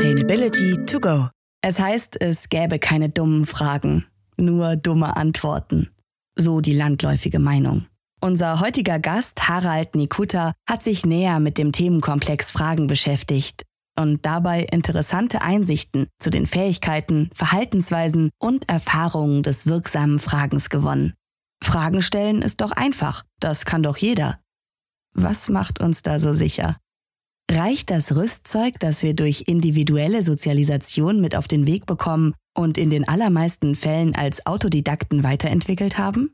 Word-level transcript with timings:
Sustainability 0.00 0.82
to 0.86 0.98
go. 0.98 1.28
Es 1.60 1.78
heißt, 1.78 2.18
es 2.22 2.48
gäbe 2.48 2.78
keine 2.78 3.10
dummen 3.10 3.44
Fragen, 3.44 4.06
nur 4.38 4.76
dumme 4.76 5.14
Antworten. 5.14 5.90
So 6.38 6.62
die 6.62 6.72
landläufige 6.72 7.38
Meinung. 7.38 7.84
Unser 8.22 8.60
heutiger 8.60 8.98
Gast 8.98 9.46
Harald 9.46 9.94
Nikuta 9.94 10.54
hat 10.66 10.82
sich 10.82 11.04
näher 11.04 11.38
mit 11.38 11.58
dem 11.58 11.72
Themenkomplex 11.72 12.50
Fragen 12.50 12.86
beschäftigt 12.86 13.66
und 13.94 14.24
dabei 14.24 14.62
interessante 14.62 15.42
Einsichten 15.42 16.06
zu 16.18 16.30
den 16.30 16.46
Fähigkeiten, 16.46 17.28
Verhaltensweisen 17.34 18.30
und 18.40 18.70
Erfahrungen 18.70 19.42
des 19.42 19.66
wirksamen 19.66 20.18
Fragens 20.18 20.70
gewonnen. 20.70 21.12
Fragen 21.62 22.00
stellen 22.00 22.40
ist 22.40 22.62
doch 22.62 22.72
einfach, 22.72 23.24
das 23.38 23.66
kann 23.66 23.82
doch 23.82 23.98
jeder. 23.98 24.40
Was 25.12 25.50
macht 25.50 25.78
uns 25.78 26.00
da 26.00 26.18
so 26.18 26.32
sicher? 26.32 26.78
Reicht 27.52 27.90
das 27.90 28.14
Rüstzeug, 28.14 28.78
das 28.78 29.02
wir 29.02 29.12
durch 29.12 29.42
individuelle 29.48 30.22
Sozialisation 30.22 31.20
mit 31.20 31.34
auf 31.34 31.48
den 31.48 31.66
Weg 31.66 31.84
bekommen 31.84 32.32
und 32.56 32.78
in 32.78 32.90
den 32.90 33.08
allermeisten 33.08 33.74
Fällen 33.74 34.14
als 34.14 34.46
Autodidakten 34.46 35.24
weiterentwickelt 35.24 35.98
haben? 35.98 36.32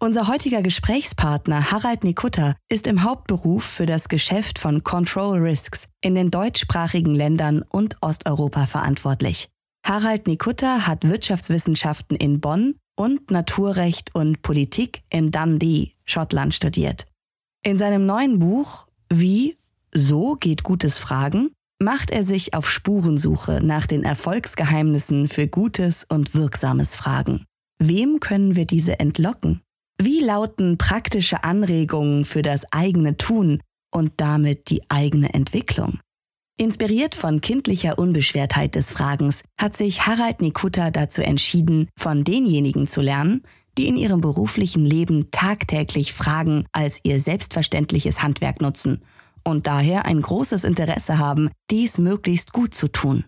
Unser 0.00 0.26
heutiger 0.26 0.60
Gesprächspartner 0.60 1.70
Harald 1.70 2.02
Nikutta 2.02 2.56
ist 2.68 2.88
im 2.88 3.04
Hauptberuf 3.04 3.62
für 3.62 3.86
das 3.86 4.08
Geschäft 4.08 4.58
von 4.58 4.82
Control 4.82 5.38
Risks 5.38 5.86
in 6.00 6.16
den 6.16 6.32
deutschsprachigen 6.32 7.14
Ländern 7.14 7.62
und 7.62 7.98
Osteuropa 8.00 8.66
verantwortlich. 8.66 9.46
Harald 9.86 10.26
Nikutta 10.26 10.88
hat 10.88 11.04
Wirtschaftswissenschaften 11.04 12.16
in 12.16 12.40
Bonn 12.40 12.74
und 12.96 13.30
Naturrecht 13.30 14.12
und 14.12 14.42
Politik 14.42 15.02
in 15.08 15.30
Dundee, 15.30 15.92
Schottland 16.04 16.52
studiert. 16.52 17.04
In 17.64 17.78
seinem 17.78 18.06
neuen 18.06 18.40
Buch 18.40 18.88
Wie, 19.08 19.56
so 19.94 20.36
geht 20.36 20.62
gutes 20.62 20.98
Fragen 20.98 21.50
macht 21.82 22.10
er 22.10 22.22
sich 22.22 22.54
auf 22.54 22.70
Spurensuche 22.70 23.60
nach 23.62 23.86
den 23.86 24.04
Erfolgsgeheimnissen 24.04 25.28
für 25.28 25.48
gutes 25.48 26.04
und 26.08 26.34
wirksames 26.34 26.94
Fragen. 26.94 27.44
Wem 27.78 28.20
können 28.20 28.56
wir 28.56 28.64
diese 28.64 29.00
entlocken? 29.00 29.60
Wie 30.00 30.20
lauten 30.20 30.78
praktische 30.78 31.44
Anregungen 31.44 32.24
für 32.24 32.42
das 32.42 32.72
eigene 32.72 33.16
Tun 33.16 33.60
und 33.92 34.12
damit 34.16 34.70
die 34.70 34.88
eigene 34.88 35.34
Entwicklung? 35.34 35.98
Inspiriert 36.58 37.14
von 37.14 37.40
kindlicher 37.40 37.98
Unbeschwertheit 37.98 38.76
des 38.76 38.92
Fragens 38.92 39.42
hat 39.60 39.76
sich 39.76 40.06
Harald 40.06 40.40
Nikutta 40.40 40.90
dazu 40.90 41.22
entschieden, 41.22 41.88
von 41.98 42.24
denjenigen 42.24 42.86
zu 42.86 43.00
lernen, 43.00 43.42
die 43.78 43.88
in 43.88 43.96
ihrem 43.96 44.20
beruflichen 44.20 44.84
Leben 44.84 45.30
tagtäglich 45.30 46.12
Fragen 46.12 46.66
als 46.72 47.00
ihr 47.04 47.18
selbstverständliches 47.18 48.22
Handwerk 48.22 48.60
nutzen 48.60 49.02
und 49.44 49.66
daher 49.66 50.04
ein 50.04 50.20
großes 50.20 50.64
Interesse 50.64 51.18
haben, 51.18 51.50
dies 51.70 51.98
möglichst 51.98 52.52
gut 52.52 52.74
zu 52.74 52.88
tun. 52.88 53.24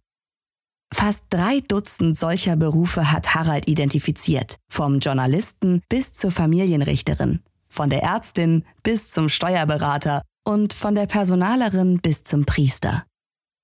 Fast 0.92 1.26
drei 1.30 1.60
Dutzend 1.60 2.16
solcher 2.16 2.56
Berufe 2.56 3.10
hat 3.10 3.34
Harald 3.34 3.68
identifiziert, 3.68 4.56
vom 4.70 5.00
Journalisten 5.00 5.82
bis 5.88 6.12
zur 6.12 6.30
Familienrichterin, 6.30 7.40
von 7.68 7.90
der 7.90 8.02
Ärztin 8.02 8.64
bis 8.82 9.10
zum 9.10 9.28
Steuerberater 9.28 10.22
und 10.44 10.72
von 10.72 10.94
der 10.94 11.06
Personalerin 11.06 11.98
bis 11.98 12.22
zum 12.22 12.44
Priester. 12.44 13.04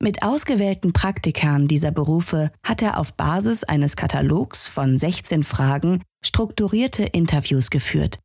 Mit 0.02 0.22
ausgewählten 0.22 0.92
Praktikern 0.92 1.68
dieser 1.68 1.90
Berufe 1.90 2.50
hat 2.64 2.80
er 2.80 2.98
auf 2.98 3.12
Basis 3.12 3.64
eines 3.64 3.96
Katalogs 3.96 4.66
von 4.66 4.98
16 4.98 5.44
Fragen 5.44 6.02
strukturierte 6.24 7.04
Interviews 7.04 7.68
geführt. 7.68 8.18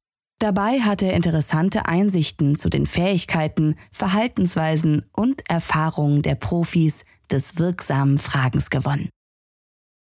Dabei 0.46 0.82
hat 0.82 1.02
er 1.02 1.14
interessante 1.14 1.88
Einsichten 1.88 2.56
zu 2.56 2.70
den 2.70 2.86
Fähigkeiten, 2.86 3.78
Verhaltensweisen 3.92 5.02
und 5.12 5.42
Erfahrungen 5.50 6.22
der 6.22 6.36
Profis 6.36 7.04
des 7.32 7.58
wirksamen 7.58 8.20
Fragens 8.20 8.70
gewonnen. 8.70 9.10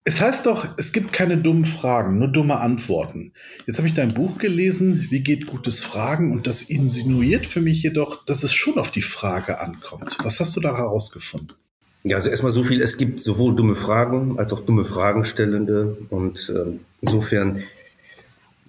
Es 0.03 0.19
heißt 0.19 0.47
doch, 0.47 0.67
es 0.79 0.93
gibt 0.93 1.13
keine 1.13 1.37
dummen 1.37 1.65
Fragen, 1.65 2.17
nur 2.17 2.27
dumme 2.27 2.57
Antworten. 2.57 3.33
Jetzt 3.67 3.77
habe 3.77 3.87
ich 3.87 3.93
dein 3.93 4.15
Buch 4.15 4.39
gelesen, 4.39 5.05
Wie 5.11 5.19
geht 5.19 5.45
gutes 5.45 5.79
Fragen? 5.79 6.31
Und 6.31 6.47
das 6.47 6.63
insinuiert 6.63 7.45
für 7.45 7.61
mich 7.61 7.83
jedoch, 7.83 8.25
dass 8.25 8.41
es 8.41 8.51
schon 8.51 8.79
auf 8.79 8.89
die 8.89 9.03
Frage 9.03 9.59
ankommt. 9.59 10.17
Was 10.23 10.39
hast 10.39 10.55
du 10.55 10.59
da 10.59 10.75
herausgefunden? 10.75 11.55
Ja, 12.01 12.15
also 12.15 12.29
erstmal 12.29 12.51
so 12.51 12.63
viel, 12.63 12.81
es 12.81 12.97
gibt 12.97 13.19
sowohl 13.19 13.55
dumme 13.55 13.75
Fragen 13.75 14.39
als 14.39 14.51
auch 14.53 14.61
dumme 14.61 14.85
Fragenstellende. 14.85 15.97
Und 16.09 16.49
äh, 16.49 16.79
insofern 17.01 17.61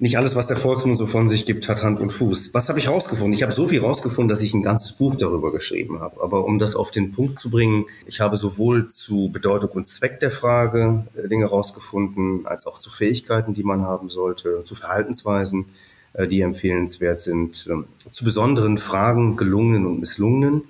nicht 0.02 0.18
alles, 0.18 0.34
was 0.34 0.48
der 0.48 0.56
Volksmund 0.56 0.98
so 0.98 1.06
von 1.06 1.28
sich 1.28 1.46
gibt, 1.46 1.68
hat 1.68 1.84
Hand 1.84 2.00
und 2.00 2.10
Fuß. 2.10 2.54
Was 2.54 2.68
habe 2.68 2.80
ich 2.80 2.88
rausgefunden? 2.88 3.34
Ich 3.34 3.44
habe 3.44 3.52
so 3.52 3.66
viel 3.66 3.78
rausgefunden, 3.78 4.28
dass 4.28 4.40
ich 4.40 4.52
ein 4.52 4.64
ganzes 4.64 4.94
Buch 4.94 5.14
darüber 5.14 5.52
geschrieben 5.52 6.00
habe. 6.00 6.20
Aber 6.20 6.44
um 6.44 6.58
das 6.58 6.74
auf 6.74 6.90
den 6.90 7.12
Punkt 7.12 7.38
zu 7.38 7.50
bringen, 7.50 7.84
ich 8.04 8.20
habe 8.20 8.36
sowohl 8.36 8.88
zu 8.88 9.30
Bedeutung 9.30 9.70
und 9.70 9.86
Zweck 9.86 10.18
der 10.18 10.32
Frage 10.32 11.06
äh, 11.14 11.28
Dinge 11.28 11.44
rausgefunden, 11.44 12.48
als 12.48 12.66
auch 12.66 12.78
zu 12.78 12.90
Fähigkeiten, 12.90 13.54
die 13.54 13.62
man 13.62 13.82
haben 13.82 14.08
sollte, 14.08 14.64
zu 14.64 14.74
Verhaltensweisen, 14.74 15.66
äh, 16.14 16.26
die 16.26 16.40
empfehlenswert 16.40 17.20
sind, 17.20 17.68
ähm, 17.70 17.86
zu 18.10 18.24
besonderen 18.24 18.78
Fragen, 18.78 19.36
gelungenen 19.36 19.86
und 19.86 20.00
misslungenen. 20.00 20.62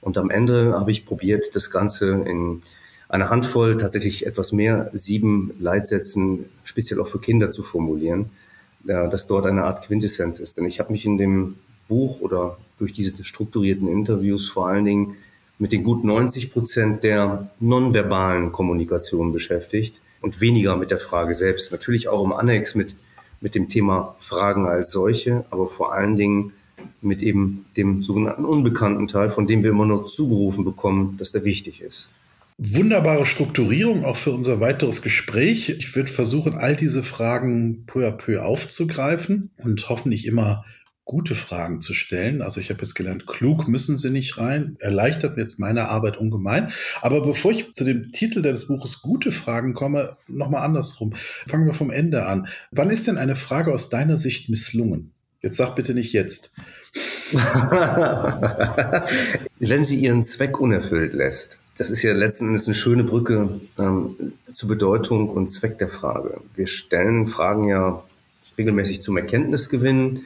Und 0.00 0.18
am 0.18 0.28
Ende 0.28 0.76
habe 0.76 0.90
ich 0.90 1.06
probiert, 1.06 1.54
das 1.54 1.70
Ganze 1.70 2.24
in 2.26 2.62
eine 3.08 3.30
Handvoll, 3.30 3.76
tatsächlich 3.76 4.26
etwas 4.26 4.50
mehr, 4.50 4.90
sieben 4.92 5.54
Leitsätzen, 5.60 6.46
speziell 6.64 6.98
auch 6.98 7.06
für 7.06 7.20
Kinder 7.20 7.52
zu 7.52 7.62
formulieren 7.62 8.30
ja, 8.86 9.06
dass 9.06 9.26
dort 9.26 9.46
eine 9.46 9.64
Art 9.64 9.84
Quintessenz 9.84 10.38
ist. 10.38 10.56
Denn 10.56 10.64
ich 10.64 10.78
habe 10.80 10.92
mich 10.92 11.04
in 11.04 11.18
dem 11.18 11.56
Buch 11.88 12.20
oder 12.20 12.58
durch 12.78 12.92
diese 12.92 13.24
strukturierten 13.24 13.88
Interviews 13.88 14.48
vor 14.48 14.68
allen 14.68 14.84
Dingen 14.84 15.16
mit 15.58 15.72
den 15.72 15.84
gut 15.84 16.04
90 16.04 16.52
Prozent 16.52 17.04
der 17.04 17.50
nonverbalen 17.60 18.52
Kommunikation 18.52 19.32
beschäftigt 19.32 20.00
und 20.20 20.40
weniger 20.40 20.76
mit 20.76 20.90
der 20.90 20.98
Frage 20.98 21.34
selbst. 21.34 21.72
Natürlich 21.72 22.08
auch 22.08 22.24
im 22.24 22.32
Annex 22.32 22.74
mit, 22.74 22.96
mit 23.40 23.54
dem 23.54 23.68
Thema 23.68 24.14
Fragen 24.18 24.66
als 24.66 24.90
solche, 24.90 25.44
aber 25.50 25.66
vor 25.66 25.94
allen 25.94 26.16
Dingen 26.16 26.52
mit 27.00 27.22
eben 27.22 27.64
dem 27.76 28.02
sogenannten 28.02 28.44
unbekannten 28.44 29.08
Teil, 29.08 29.30
von 29.30 29.46
dem 29.46 29.62
wir 29.62 29.70
immer 29.70 29.86
nur 29.86 30.04
zugerufen 30.04 30.64
bekommen, 30.64 31.16
dass 31.18 31.32
der 31.32 31.44
wichtig 31.44 31.80
ist. 31.80 32.08
Wunderbare 32.58 33.26
Strukturierung 33.26 34.06
auch 34.06 34.16
für 34.16 34.32
unser 34.32 34.60
weiteres 34.60 35.02
Gespräch. 35.02 35.68
Ich 35.68 35.94
würde 35.94 36.10
versuchen, 36.10 36.54
all 36.56 36.74
diese 36.74 37.02
Fragen 37.02 37.84
peu 37.84 38.08
à 38.08 38.12
peu 38.12 38.42
aufzugreifen 38.42 39.50
und 39.58 39.90
hoffentlich 39.90 40.26
immer 40.26 40.64
gute 41.04 41.34
Fragen 41.34 41.82
zu 41.82 41.92
stellen. 41.92 42.40
Also 42.40 42.60
ich 42.60 42.70
habe 42.70 42.80
jetzt 42.80 42.94
gelernt, 42.94 43.26
klug 43.26 43.68
müssen 43.68 43.98
sie 43.98 44.10
nicht 44.10 44.38
rein. 44.38 44.76
Erleichtert 44.80 45.36
mir 45.36 45.42
jetzt 45.42 45.58
meine 45.58 45.88
Arbeit 45.88 46.16
ungemein. 46.16 46.72
Aber 47.02 47.22
bevor 47.22 47.52
ich 47.52 47.72
zu 47.72 47.84
dem 47.84 48.10
Titel 48.12 48.40
des 48.40 48.68
Buches 48.68 49.02
gute 49.02 49.32
Fragen 49.32 49.74
komme, 49.74 50.16
nochmal 50.26 50.62
andersrum. 50.62 51.14
Fangen 51.46 51.66
wir 51.66 51.74
vom 51.74 51.90
Ende 51.90 52.24
an. 52.24 52.48
Wann 52.70 52.88
ist 52.88 53.06
denn 53.06 53.18
eine 53.18 53.36
Frage 53.36 53.72
aus 53.72 53.90
deiner 53.90 54.16
Sicht 54.16 54.48
misslungen? 54.48 55.12
Jetzt 55.42 55.58
sag 55.58 55.76
bitte 55.76 55.92
nicht 55.92 56.14
jetzt. 56.14 56.54
Wenn 59.58 59.84
sie 59.84 59.96
ihren 59.96 60.22
Zweck 60.22 60.58
unerfüllt 60.58 61.12
lässt. 61.12 61.60
Das 61.78 61.90
ist 61.90 62.02
ja 62.02 62.14
letzten 62.14 62.48
Endes 62.48 62.66
eine 62.66 62.74
schöne 62.74 63.04
Brücke 63.04 63.60
ähm, 63.78 64.32
zur 64.50 64.70
Bedeutung 64.70 65.28
und 65.28 65.48
Zweck 65.48 65.78
der 65.78 65.88
Frage. 65.88 66.40
Wir 66.54 66.66
stellen 66.66 67.26
Fragen 67.26 67.64
ja 67.64 68.02
regelmäßig 68.56 69.02
zum 69.02 69.18
Erkenntnisgewinn, 69.18 70.22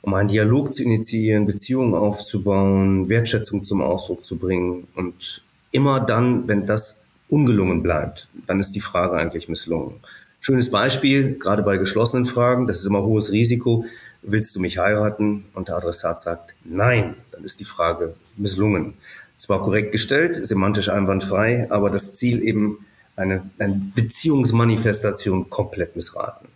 um 0.00 0.14
einen 0.14 0.30
Dialog 0.30 0.72
zu 0.72 0.82
initiieren, 0.82 1.46
Beziehungen 1.46 1.94
aufzubauen, 1.94 3.10
Wertschätzung 3.10 3.62
zum 3.62 3.82
Ausdruck 3.82 4.24
zu 4.24 4.38
bringen. 4.38 4.88
Und 4.94 5.42
immer 5.72 6.00
dann, 6.00 6.48
wenn 6.48 6.64
das 6.64 7.04
ungelungen 7.28 7.82
bleibt, 7.82 8.28
dann 8.46 8.58
ist 8.58 8.74
die 8.74 8.80
Frage 8.80 9.16
eigentlich 9.16 9.50
misslungen. 9.50 9.96
Schönes 10.40 10.70
Beispiel, 10.70 11.38
gerade 11.38 11.62
bei 11.62 11.76
geschlossenen 11.76 12.24
Fragen, 12.24 12.66
das 12.66 12.78
ist 12.78 12.86
immer 12.86 13.02
hohes 13.02 13.30
Risiko. 13.30 13.84
Willst 14.22 14.56
du 14.56 14.60
mich 14.60 14.78
heiraten? 14.78 15.44
Und 15.52 15.68
der 15.68 15.76
Adressat 15.76 16.20
sagt 16.20 16.54
nein, 16.64 17.14
dann 17.30 17.44
ist 17.44 17.60
die 17.60 17.64
Frage 17.64 18.14
misslungen 18.36 18.94
zwar 19.42 19.62
korrekt 19.62 19.90
gestellt, 19.90 20.46
semantisch 20.46 20.88
einwandfrei, 20.88 21.66
aber 21.70 21.90
das 21.90 22.14
Ziel 22.14 22.42
eben 22.42 22.86
eine, 23.16 23.50
eine 23.58 23.90
Beziehungsmanifestation 23.94 25.50
komplett 25.50 25.96
missraten. 25.96 26.48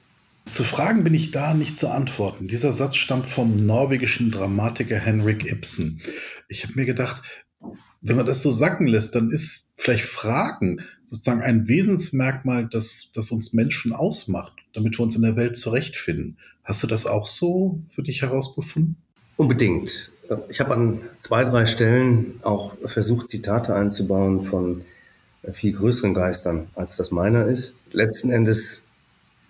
Zu 0.45 0.63
Fragen 0.63 1.03
bin 1.03 1.13
ich 1.13 1.33
da, 1.33 1.55
nicht 1.55 1.77
zu 1.77 1.89
antworten. 1.89 2.47
Dieser 2.47 2.71
Satz 2.71 2.95
stammt 2.95 3.27
vom 3.27 3.67
norwegischen 3.67 4.31
Dramatiker 4.31 4.97
Henrik 4.97 5.51
Ibsen. 5.51 6.01
Ich 6.49 6.63
habe 6.63 6.75
mir 6.77 6.87
gedacht, 6.87 7.23
wenn 8.03 8.17
man 8.17 8.27
das 8.27 8.43
so 8.43 8.53
sacken 8.53 8.87
lässt, 8.87 9.17
dann 9.17 9.33
ist 9.33 9.73
vielleicht 9.77 10.05
Fragen 10.05 10.81
sozusagen 11.05 11.43
ein 11.43 11.67
Wesensmerkmal, 11.67 12.69
das, 12.71 13.11
das 13.13 13.33
uns 13.33 13.53
Menschen 13.53 13.93
ausmacht, 13.93 14.53
damit 14.75 14.97
wir 14.97 15.03
uns 15.03 15.17
in 15.17 15.23
der 15.23 15.35
Welt 15.35 15.57
zurechtfinden. 15.57 16.37
Hast 16.63 16.85
du 16.85 16.87
das 16.87 17.07
auch 17.07 17.27
so 17.27 17.81
für 17.93 18.05
dich 18.05 18.23
herausgefunden? 18.23 18.97
Unbedingt. 19.37 20.13
Ich 20.49 20.61
habe 20.61 20.75
an 20.75 21.01
zwei, 21.17 21.45
drei 21.45 21.67
Stellen 21.67 22.41
auch 22.43 22.75
versucht, 22.85 23.29
Zitate 23.29 23.75
einzubauen 23.75 24.43
von 24.43 24.85
viel 25.53 25.73
größeren 25.73 26.15
Geistern, 26.15 26.69
als 26.75 26.97
das 26.97 27.11
meiner 27.11 27.47
ist. 27.47 27.77
Letzten 27.93 28.31
Endes, 28.31 28.91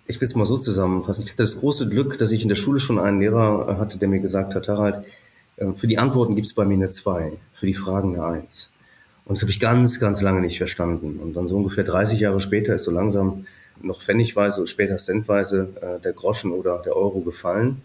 ich 0.05 0.21
will 0.21 0.27
es 0.27 0.35
mal 0.35 0.45
so 0.45 0.57
zusammenfassen, 0.57 1.23
ich 1.23 1.31
hatte 1.31 1.43
das 1.43 1.59
große 1.59 1.89
Glück, 1.89 2.17
dass 2.17 2.31
ich 2.31 2.43
in 2.43 2.49
der 2.49 2.55
Schule 2.55 2.79
schon 2.79 2.99
einen 2.99 3.19
Lehrer 3.19 3.77
hatte, 3.79 3.97
der 3.97 4.07
mir 4.07 4.19
gesagt 4.19 4.55
hat, 4.55 4.67
Harald, 4.67 5.01
äh, 5.57 5.73
für 5.75 5.87
die 5.87 5.97
Antworten 5.97 6.35
gibt 6.35 6.47
es 6.47 6.53
bei 6.53 6.65
mir 6.65 6.75
eine 6.75 6.87
zwei, 6.87 7.33
für 7.51 7.65
die 7.65 7.73
Fragen 7.73 8.13
eine 8.13 8.25
eins. 8.25 8.71
Und 9.25 9.37
das 9.37 9.41
habe 9.41 9.51
ich 9.51 9.59
ganz, 9.59 9.99
ganz 9.99 10.21
lange 10.21 10.41
nicht 10.41 10.57
verstanden. 10.57 11.19
Und 11.19 11.33
dann 11.33 11.47
so 11.47 11.57
ungefähr 11.57 11.83
30 11.83 12.19
Jahre 12.19 12.39
später 12.39 12.75
ist 12.75 12.83
so 12.83 12.91
langsam 12.91 13.45
noch 13.81 14.01
pfennigweise, 14.01 14.65
später 14.67 14.97
centweise 14.97 15.69
äh, 15.81 16.01
der 16.01 16.13
Groschen 16.13 16.51
oder 16.51 16.81
der 16.83 16.95
Euro 16.95 17.19
gefallen. 17.21 17.81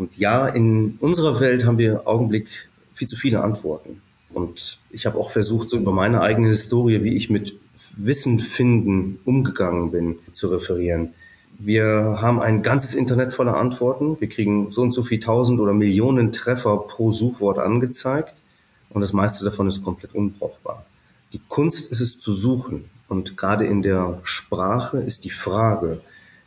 Und 0.00 0.16
ja, 0.16 0.46
in 0.46 0.96
unserer 1.00 1.40
Welt 1.40 1.66
haben 1.66 1.76
wir 1.76 2.08
Augenblick 2.08 2.70
viel 2.94 3.06
zu 3.06 3.16
viele 3.16 3.42
Antworten. 3.42 4.00
Und 4.32 4.78
ich 4.88 5.04
habe 5.04 5.18
auch 5.18 5.30
versucht, 5.30 5.68
so 5.68 5.76
über 5.76 5.92
meine 5.92 6.22
eigene 6.22 6.48
Historie, 6.48 7.04
wie 7.04 7.18
ich 7.18 7.28
mit 7.28 7.54
Wissen 7.98 8.38
finden 8.38 9.18
umgegangen 9.26 9.90
bin, 9.90 10.18
zu 10.32 10.48
referieren. 10.48 11.12
Wir 11.58 12.16
haben 12.22 12.40
ein 12.40 12.62
ganzes 12.62 12.94
Internet 12.94 13.34
voller 13.34 13.58
Antworten. 13.58 14.18
Wir 14.18 14.30
kriegen 14.30 14.70
so 14.70 14.80
und 14.80 14.92
so 14.92 15.02
viel 15.02 15.20
tausend 15.20 15.60
oder 15.60 15.74
Millionen 15.74 16.32
Treffer 16.32 16.78
pro 16.78 17.10
Suchwort 17.10 17.58
angezeigt 17.58 18.40
und 18.88 19.02
das 19.02 19.12
meiste 19.12 19.44
davon 19.44 19.68
ist 19.68 19.84
komplett 19.84 20.14
unbrauchbar. 20.14 20.86
Die 21.34 21.42
Kunst 21.46 21.92
ist 21.92 22.00
es 22.00 22.18
zu 22.18 22.32
suchen 22.32 22.86
und 23.08 23.36
gerade 23.36 23.66
in 23.66 23.82
der 23.82 24.20
Sprache 24.22 24.96
ist 24.96 25.26
die 25.26 25.30
Frage 25.30 26.00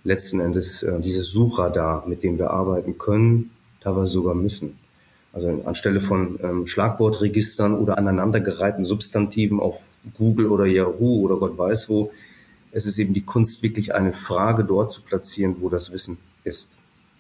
letzten 0.03 0.39
Endes 0.39 0.83
äh, 0.83 1.00
dieses 1.00 1.31
Suchradar, 1.31 2.07
mit 2.07 2.23
dem 2.23 2.38
wir 2.38 2.51
arbeiten 2.51 2.97
können, 2.97 3.51
teilweise 3.81 4.11
sogar 4.11 4.35
müssen. 4.35 4.77
Also 5.31 5.63
anstelle 5.65 6.00
von 6.00 6.39
ähm, 6.44 6.67
Schlagwortregistern 6.67 7.73
oder 7.73 7.97
aneinandergereihten 7.97 8.83
Substantiven 8.83 9.59
auf 9.59 9.95
Google 10.13 10.47
oder 10.47 10.65
Yahoo 10.65 11.21
oder 11.21 11.38
Gott 11.38 11.57
weiß 11.57 11.89
wo, 11.89 12.11
es 12.71 12.88
ist 12.88 12.97
eben 12.97 13.13
die 13.13 13.23
Kunst, 13.23 13.61
wirklich 13.61 13.94
eine 13.94 14.13
Frage 14.13 14.63
dort 14.63 14.91
zu 14.91 15.03
platzieren, 15.03 15.57
wo 15.59 15.69
das 15.69 15.94
Wissen 15.94 16.17
ist. 16.44 16.75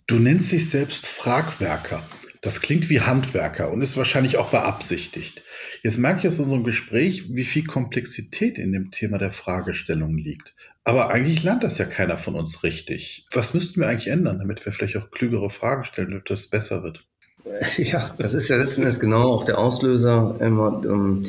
Du 0.07 0.15
nennst 0.15 0.51
dich 0.51 0.69
selbst 0.69 1.07
Fragwerker. 1.07 2.03
Das 2.41 2.59
klingt 2.59 2.89
wie 2.89 3.01
Handwerker 3.01 3.71
und 3.71 3.81
ist 3.81 3.95
wahrscheinlich 3.95 4.37
auch 4.37 4.49
beabsichtigt. 4.49 5.43
Jetzt 5.81 5.97
merke 5.97 6.21
ich 6.21 6.27
aus 6.27 6.39
unserem 6.39 6.63
Gespräch, 6.63 7.33
wie 7.33 7.45
viel 7.45 7.65
Komplexität 7.65 8.57
in 8.57 8.73
dem 8.73 8.91
Thema 8.91 9.17
der 9.17 9.31
Fragestellung 9.31 10.17
liegt. 10.17 10.53
Aber 10.85 11.09
eigentlich 11.09 11.43
lernt 11.43 11.63
das 11.63 11.77
ja 11.77 11.85
keiner 11.85 12.17
von 12.17 12.35
uns 12.35 12.63
richtig. 12.63 13.25
Was 13.31 13.53
müssten 13.53 13.79
wir 13.79 13.87
eigentlich 13.87 14.07
ändern, 14.07 14.39
damit 14.39 14.65
wir 14.65 14.73
vielleicht 14.73 14.97
auch 14.97 15.11
klügere 15.11 15.49
Fragen 15.49 15.85
stellen, 15.85 16.09
damit 16.09 16.29
das 16.29 16.47
besser 16.47 16.83
wird? 16.83 17.03
Ja, 17.77 18.09
das 18.17 18.33
ist 18.33 18.47
ja 18.47 18.57
letzten 18.57 18.81
Endes 18.81 18.99
genau 18.99 19.31
auch 19.33 19.43
der 19.43 19.57
Auslöser. 19.57 20.37
Ähm, 20.39 21.25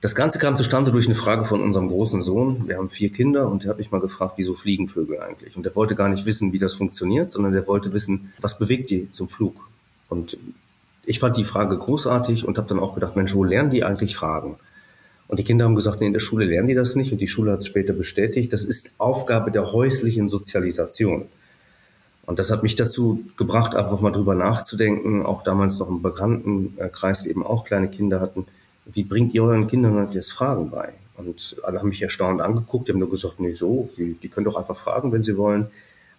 das 0.00 0.14
Ganze 0.14 0.38
kam 0.38 0.54
zustande 0.54 0.92
durch 0.92 1.06
eine 1.06 1.16
Frage 1.16 1.44
von 1.44 1.60
unserem 1.60 1.88
großen 1.88 2.22
Sohn. 2.22 2.68
Wir 2.68 2.76
haben 2.76 2.88
vier 2.88 3.10
Kinder 3.10 3.48
und 3.48 3.64
der 3.64 3.70
hat 3.70 3.78
mich 3.78 3.90
mal 3.90 4.00
gefragt, 4.00 4.34
wieso 4.36 4.54
fliegen 4.54 4.88
Vögel 4.88 5.20
eigentlich? 5.20 5.56
Und 5.56 5.64
der 5.64 5.74
wollte 5.74 5.96
gar 5.96 6.08
nicht 6.08 6.24
wissen, 6.24 6.52
wie 6.52 6.58
das 6.58 6.74
funktioniert, 6.74 7.30
sondern 7.30 7.52
der 7.52 7.66
wollte 7.66 7.92
wissen, 7.92 8.32
was 8.40 8.58
bewegt 8.58 8.90
die 8.90 9.10
zum 9.10 9.28
Flug? 9.28 9.56
Und 10.08 10.36
ich 11.04 11.18
fand 11.18 11.36
die 11.36 11.44
Frage 11.44 11.76
großartig 11.76 12.46
und 12.46 12.58
habe 12.58 12.68
dann 12.68 12.78
auch 12.78 12.94
gedacht, 12.94 13.16
Mensch, 13.16 13.34
wo 13.34 13.42
lernen 13.42 13.70
die 13.70 13.82
eigentlich 13.82 14.14
Fragen? 14.14 14.56
Und 15.28 15.38
die 15.38 15.44
Kinder 15.44 15.66
haben 15.66 15.74
gesagt, 15.74 16.00
nee, 16.00 16.06
in 16.06 16.14
der 16.14 16.20
Schule 16.20 16.46
lernen 16.46 16.68
die 16.68 16.74
das 16.74 16.96
nicht. 16.96 17.12
Und 17.12 17.20
die 17.20 17.28
Schule 17.28 17.52
hat 17.52 17.60
es 17.60 17.66
später 17.66 17.92
bestätigt. 17.92 18.52
Das 18.52 18.64
ist 18.64 18.92
Aufgabe 18.98 19.50
der 19.50 19.72
häuslichen 19.72 20.26
Sozialisation. 20.26 21.26
Und 22.24 22.38
das 22.38 22.50
hat 22.50 22.62
mich 22.62 22.74
dazu 22.74 23.24
gebracht, 23.36 23.74
einfach 23.74 24.00
mal 24.00 24.10
drüber 24.10 24.34
nachzudenken, 24.34 25.24
auch 25.24 25.42
damals 25.42 25.78
noch 25.78 25.88
im 25.88 26.02
Bekanntenkreis, 26.02 27.24
eben 27.24 27.42
auch 27.44 27.64
kleine 27.64 27.88
Kinder 27.88 28.20
hatten. 28.20 28.46
Wie 28.84 29.04
bringt 29.04 29.34
ihr 29.34 29.44
euren 29.44 29.66
Kindern 29.66 30.12
jetzt 30.12 30.32
Fragen 30.32 30.70
bei? 30.70 30.92
Und 31.16 31.56
alle 31.62 31.78
haben 31.78 31.88
mich 31.88 32.02
erstaunt 32.02 32.40
angeguckt, 32.40 32.88
die 32.88 32.92
haben 32.92 32.98
nur 32.98 33.10
gesagt, 33.10 33.40
nee, 33.40 33.50
so, 33.50 33.90
die, 33.96 34.14
die 34.14 34.28
können 34.28 34.44
doch 34.44 34.56
einfach 34.56 34.76
fragen, 34.76 35.10
wenn 35.10 35.22
sie 35.22 35.36
wollen. 35.36 35.68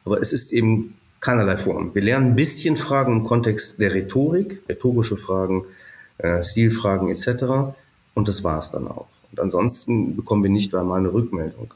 Aber 0.04 0.22
es 0.22 0.34
ist 0.34 0.52
eben 0.52 0.96
keinerlei 1.20 1.58
Form. 1.58 1.94
Wir 1.94 2.02
lernen 2.02 2.32
ein 2.32 2.36
bisschen 2.36 2.76
Fragen 2.76 3.18
im 3.18 3.24
Kontext 3.24 3.80
der 3.80 3.94
Rhetorik, 3.94 4.62
rhetorische 4.68 5.16
Fragen, 5.16 5.66
äh, 6.18 6.44
Stilfragen 6.44 7.10
etc. 7.10 7.76
Und 8.14 8.28
das 8.28 8.44
war 8.44 8.60
es 8.60 8.72
dann 8.72 8.88
auch. 8.88 9.08
Und 9.32 9.40
ansonsten 9.40 10.16
bekommen 10.16 10.44
wir 10.44 10.50
nicht 10.50 10.74
einmal 10.76 11.00
eine 11.00 11.14
Rückmeldung. 11.14 11.74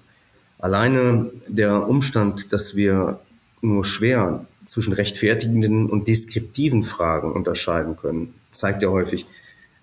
Alleine 0.60 1.32
der 1.48 1.88
Umstand, 1.88 2.52
dass 2.54 2.76
wir 2.76 3.20
nur 3.62 3.86
schwer 3.86 4.46
zwischen 4.66 4.94
rechtfertigenden 4.94 5.90
und 5.90 6.08
deskriptiven 6.08 6.84
Fragen 6.84 7.32
unterscheiden 7.32 7.96
können, 7.98 8.34
zeigt 8.52 8.82
ja 8.82 8.90
häufig, 8.90 9.26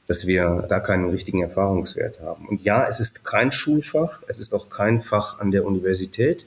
dass 0.06 0.26
wir 0.26 0.66
gar 0.68 0.82
keinen 0.82 1.08
richtigen 1.10 1.42
Erfahrungswert 1.42 2.20
haben. 2.20 2.48
Und 2.48 2.62
ja, 2.62 2.88
es 2.88 2.98
ist 2.98 3.24
kein 3.24 3.52
Schulfach, 3.52 4.22
es 4.26 4.40
ist 4.40 4.52
auch 4.54 4.68
kein 4.68 5.02
Fach 5.02 5.38
an 5.38 5.50
der 5.50 5.64
Universität. 5.64 6.46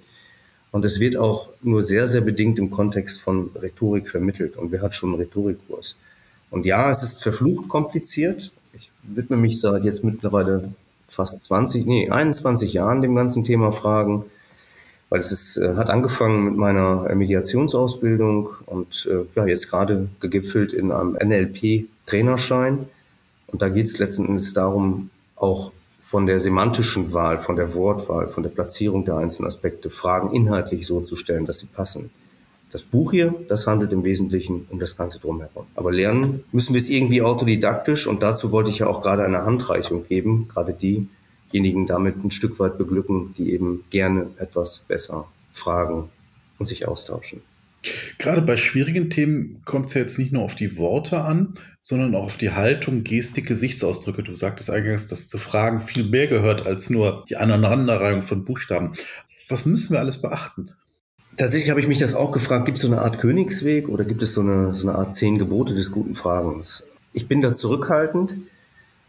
Und 0.71 0.83
es 0.83 0.99
wird 0.99 1.15
auch 1.17 1.49
nur 1.61 1.83
sehr, 1.83 2.07
sehr 2.07 2.21
bedingt 2.21 2.57
im 2.57 2.71
Kontext 2.71 3.21
von 3.21 3.51
Rhetorik 3.55 4.09
vermittelt. 4.09 4.57
Und 4.57 4.71
wer 4.71 4.81
hat 4.81 4.95
schon 4.95 5.11
einen 5.11 5.21
Rhetorikkurs? 5.21 5.95
Und 6.49 6.65
ja, 6.65 6.91
es 6.91 7.03
ist 7.03 7.21
verflucht 7.21 7.69
kompliziert. 7.69 8.51
Ich 8.75 8.91
widme 9.03 9.37
mich 9.37 9.59
seit 9.59 9.83
jetzt 9.83 10.03
mittlerweile 10.03 10.73
fast 11.07 11.43
20, 11.43 11.85
nee, 11.85 12.09
21 12.09 12.73
Jahren 12.73 13.03
dem 13.03 13.15
ganzen 13.15 13.43
Thema 13.43 13.71
Fragen, 13.71 14.25
weil 15.09 15.19
es 15.19 15.31
ist, 15.31 15.57
äh, 15.57 15.75
hat 15.75 15.91
angefangen 15.91 16.43
mit 16.43 16.55
meiner 16.55 17.13
Mediationsausbildung 17.13 18.49
und 18.65 19.07
äh, 19.11 19.25
ja, 19.35 19.45
jetzt 19.45 19.69
gerade 19.69 20.09
gegipfelt 20.19 20.73
in 20.73 20.91
einem 20.91 21.13
NLP-Trainerschein. 21.13 22.87
Und 23.45 23.61
da 23.61 23.69
geht 23.69 23.85
es 23.85 23.99
letzten 23.99 24.25
Endes 24.25 24.53
darum, 24.53 25.11
auch 25.35 25.71
von 25.99 26.25
der 26.25 26.39
semantischen 26.39 27.13
Wahl, 27.13 27.39
von 27.39 27.55
der 27.55 27.75
Wortwahl, 27.75 28.27
von 28.29 28.41
der 28.41 28.49
Platzierung 28.49 29.05
der 29.05 29.17
einzelnen 29.17 29.47
Aspekte 29.47 29.91
Fragen 29.91 30.31
inhaltlich 30.31 30.87
so 30.87 31.01
zu 31.01 31.15
stellen, 31.15 31.45
dass 31.45 31.59
sie 31.59 31.67
passen. 31.67 32.09
Das 32.73 32.85
Buch 32.85 33.11
hier, 33.11 33.35
das 33.49 33.67
handelt 33.67 33.93
im 33.93 34.03
Wesentlichen 34.03 34.65
um 34.71 34.79
das 34.79 34.97
Ganze 34.97 35.19
drumherum. 35.19 35.67
Aber 35.75 35.91
lernen 35.91 36.43
müssen 36.51 36.73
wir 36.73 36.81
es 36.81 36.89
irgendwie 36.89 37.21
autodidaktisch 37.21 38.07
und 38.07 38.23
dazu 38.23 38.51
wollte 38.51 38.71
ich 38.71 38.79
ja 38.79 38.87
auch 38.87 39.03
gerade 39.03 39.23
eine 39.23 39.45
Handreichung 39.45 40.07
geben, 40.07 40.47
gerade 40.47 40.73
diejenigen 40.73 41.85
damit 41.85 42.23
ein 42.23 42.31
Stück 42.31 42.59
weit 42.59 42.79
beglücken, 42.79 43.35
die 43.37 43.53
eben 43.53 43.83
gerne 43.91 44.31
etwas 44.39 44.79
besser 44.87 45.27
fragen 45.51 46.09
und 46.57 46.65
sich 46.65 46.87
austauschen. 46.87 47.43
Gerade 48.17 48.41
bei 48.41 48.57
schwierigen 48.57 49.11
Themen 49.11 49.61
kommt 49.65 49.89
es 49.89 49.93
ja 49.93 50.01
jetzt 50.01 50.17
nicht 50.17 50.31
nur 50.31 50.41
auf 50.41 50.55
die 50.55 50.75
Worte 50.75 51.21
an, 51.21 51.53
sondern 51.79 52.15
auch 52.15 52.23
auf 52.23 52.37
die 52.37 52.53
Haltung, 52.53 53.03
Gestik, 53.03 53.45
Gesichtsausdrücke. 53.45 54.23
Du 54.23 54.33
sagtest 54.33 54.71
eingangs, 54.71 55.05
dass 55.05 55.27
zu 55.27 55.37
Fragen 55.37 55.79
viel 55.79 56.05
mehr 56.05 56.25
gehört 56.25 56.65
als 56.65 56.89
nur 56.89 57.23
die 57.29 57.37
Aneinanderreihung 57.37 58.23
von 58.23 58.45
Buchstaben. 58.45 58.93
Was 59.47 59.67
müssen 59.67 59.91
wir 59.91 59.99
alles 59.99 60.19
beachten? 60.19 60.71
Tatsächlich 61.37 61.69
habe 61.69 61.79
ich 61.79 61.87
mich 61.87 61.99
das 61.99 62.15
auch 62.15 62.31
gefragt, 62.31 62.65
gibt 62.65 62.77
es 62.77 62.83
so 62.83 62.87
eine 62.91 63.01
Art 63.01 63.19
Königsweg 63.19 63.89
oder 63.89 64.05
gibt 64.05 64.21
es 64.21 64.33
so 64.33 64.41
eine, 64.41 64.73
so 64.73 64.87
eine 64.87 64.97
Art 64.97 65.13
zehn 65.13 65.37
Gebote 65.37 65.73
des 65.73 65.91
guten 65.91 66.15
Fragens? 66.15 66.83
Ich 67.11 67.27
bin 67.27 67.41
da 67.41 67.51
zurückhaltend, 67.51 68.33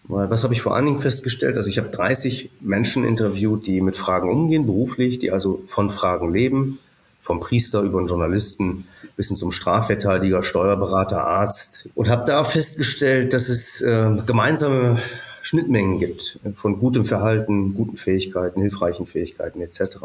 weil 0.04 0.30
was 0.30 0.44
habe 0.44 0.54
ich 0.54 0.62
vor 0.62 0.74
allen 0.74 0.86
Dingen 0.86 1.00
festgestellt? 1.00 1.56
Also 1.56 1.68
ich 1.68 1.78
habe 1.78 1.88
30 1.90 2.50
Menschen 2.60 3.04
interviewt, 3.04 3.66
die 3.66 3.80
mit 3.80 3.96
Fragen 3.96 4.30
umgehen, 4.30 4.66
beruflich, 4.66 5.18
die 5.18 5.30
also 5.32 5.62
von 5.66 5.90
Fragen 5.90 6.32
leben 6.32 6.78
vom 7.24 7.40
Priester 7.40 7.80
über 7.80 8.00
einen 8.00 8.08
Journalisten 8.08 8.86
bis 9.16 9.28
hin 9.28 9.36
zum 9.38 9.50
Strafverteidiger, 9.50 10.42
Steuerberater, 10.42 11.24
Arzt 11.24 11.88
und 11.94 12.10
habe 12.10 12.24
da 12.26 12.44
festgestellt, 12.44 13.32
dass 13.32 13.48
es 13.48 13.80
äh, 13.80 14.10
gemeinsame 14.26 14.98
Schnittmengen 15.40 15.98
gibt 15.98 16.38
von 16.54 16.78
gutem 16.78 17.06
Verhalten, 17.06 17.72
guten 17.72 17.96
Fähigkeiten, 17.96 18.60
hilfreichen 18.60 19.06
Fähigkeiten 19.06 19.62
etc. 19.62 19.96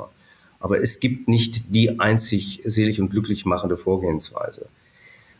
Aber 0.59 0.81
es 0.81 0.99
gibt 0.99 1.27
nicht 1.27 1.73
die 1.73 1.99
einzig 1.99 2.61
selig 2.65 2.99
und 2.99 3.09
glücklich 3.09 3.45
machende 3.45 3.77
Vorgehensweise. 3.77 4.67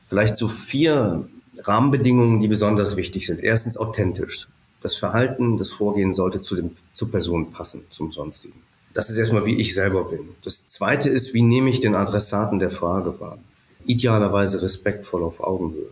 Vielleicht 0.07 0.37
so 0.37 0.47
vier 0.47 1.27
Rahmenbedingungen, 1.57 2.41
die 2.41 2.47
besonders 2.47 2.95
wichtig 2.95 3.25
sind. 3.25 3.43
Erstens 3.43 3.77
authentisch. 3.77 4.47
Das 4.81 4.95
Verhalten, 4.95 5.57
das 5.57 5.71
Vorgehen 5.71 6.13
sollte 6.13 6.39
zu 6.39 6.55
dem, 6.55 6.71
zur 6.93 7.11
Person 7.11 7.51
passen, 7.51 7.83
zum 7.89 8.11
Sonstigen. 8.11 8.61
Das 8.93 9.09
ist 9.09 9.17
erstmal, 9.17 9.45
wie 9.45 9.59
ich 9.59 9.73
selber 9.73 10.05
bin. 10.05 10.29
Das 10.43 10.67
zweite 10.67 11.09
ist, 11.09 11.33
wie 11.33 11.41
nehme 11.41 11.69
ich 11.69 11.79
den 11.79 11.95
Adressaten 11.95 12.59
der 12.59 12.69
Frage 12.69 13.19
wahr? 13.19 13.37
Idealerweise 13.85 14.61
respektvoll 14.61 15.23
auf 15.23 15.41
Augenhöhe. 15.41 15.91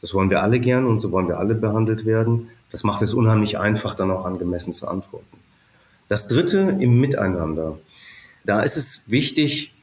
Das 0.00 0.14
wollen 0.14 0.30
wir 0.30 0.42
alle 0.42 0.60
gern 0.60 0.86
und 0.86 1.00
so 1.00 1.12
wollen 1.12 1.28
wir 1.28 1.38
alle 1.38 1.54
behandelt 1.54 2.04
werden. 2.04 2.48
Das 2.70 2.84
macht 2.84 3.02
es 3.02 3.14
unheimlich 3.14 3.58
einfach, 3.58 3.94
dann 3.94 4.10
auch 4.10 4.24
angemessen 4.24 4.72
zu 4.72 4.88
antworten. 4.88 5.38
Das 6.08 6.28
dritte 6.28 6.76
im 6.80 7.00
Miteinander. 7.00 7.78
Da 8.44 8.60
ist 8.60 8.76
es 8.76 9.10
wichtig, 9.10 9.74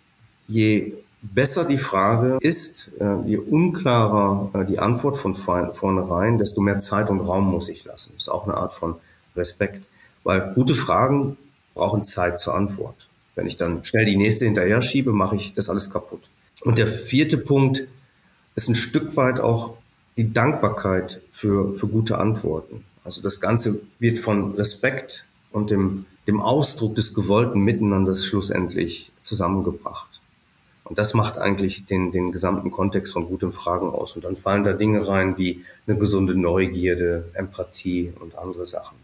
je 0.48 0.94
besser 1.22 1.66
die 1.66 1.78
Frage 1.78 2.38
ist, 2.42 2.92
äh, 3.00 3.22
je 3.26 3.38
unklarer 3.38 4.50
äh, 4.54 4.66
die 4.66 4.80
Antwort 4.80 5.18
von 5.18 5.36
vornherein, 5.36 6.38
desto 6.38 6.62
mehr 6.62 6.78
Zeit 6.78 7.10
und 7.10 7.20
Raum 7.20 7.50
muss 7.50 7.70
ich 7.70 7.86
lassen. 7.86 8.14
Das 8.14 8.24
ist 8.24 8.30
auch 8.30 8.46
eine 8.46 8.56
Art 8.56 8.74
von 8.74 8.96
Respekt. 9.36 9.88
Weil 10.24 10.54
gute 10.54 10.76
Fragen 10.76 11.38
brauchen 11.74 12.02
Zeit 12.02 12.40
zur 12.40 12.56
Antwort. 12.56 13.08
Wenn 13.36 13.48
ich 13.48 13.58
dann 13.58 13.84
schnell 13.84 14.06
die 14.06 14.18
nächste 14.18 14.46
hinterher 14.46 14.82
schiebe, 14.82 15.12
mache 15.12 15.36
ich 15.36 15.54
das 15.54 15.70
alles 15.70 15.90
kaputt. 15.90 16.30
Und 16.62 16.78
der 16.78 16.88
vierte 16.88 17.38
Punkt 17.38 17.88
ist 18.56 18.68
ein 18.68 18.76
Stück 18.76 19.16
weit 19.16 19.40
auch 19.40 19.78
die 20.18 20.34
Dankbarkeit 20.34 21.22
für, 21.32 21.76
für 21.76 21.88
gute 21.88 22.18
Antworten. 22.18 22.84
Also 23.04 23.22
das 23.22 23.40
Ganze 23.40 23.82
wird 24.00 24.18
von 24.18 24.56
Respekt 24.56 25.26
und 25.52 25.70
dem, 25.70 26.06
dem 26.28 26.42
Ausdruck 26.42 26.96
des 26.96 27.14
gewollten 27.14 27.62
Miteinanders 27.62 28.26
schlussendlich 28.26 29.12
zusammengebracht. 29.18 30.22
Und 30.84 31.00
das 31.00 31.14
macht 31.14 31.38
eigentlich 31.38 31.86
den, 31.86 32.12
den 32.12 32.32
gesamten 32.32 32.72
Kontext 32.72 33.14
von 33.14 33.28
guten 33.28 33.52
Fragen 33.52 33.90
aus. 33.90 34.16
Und 34.16 34.24
dann 34.26 34.36
fallen 34.36 34.64
da 34.64 34.74
Dinge 34.74 35.08
rein 35.08 35.38
wie 35.38 35.64
eine 35.86 35.98
gesunde 35.98 36.36
Neugierde, 36.36 37.30
Empathie 37.34 38.14
und 38.20 38.38
andere 38.38 38.66
Sachen. 38.66 38.98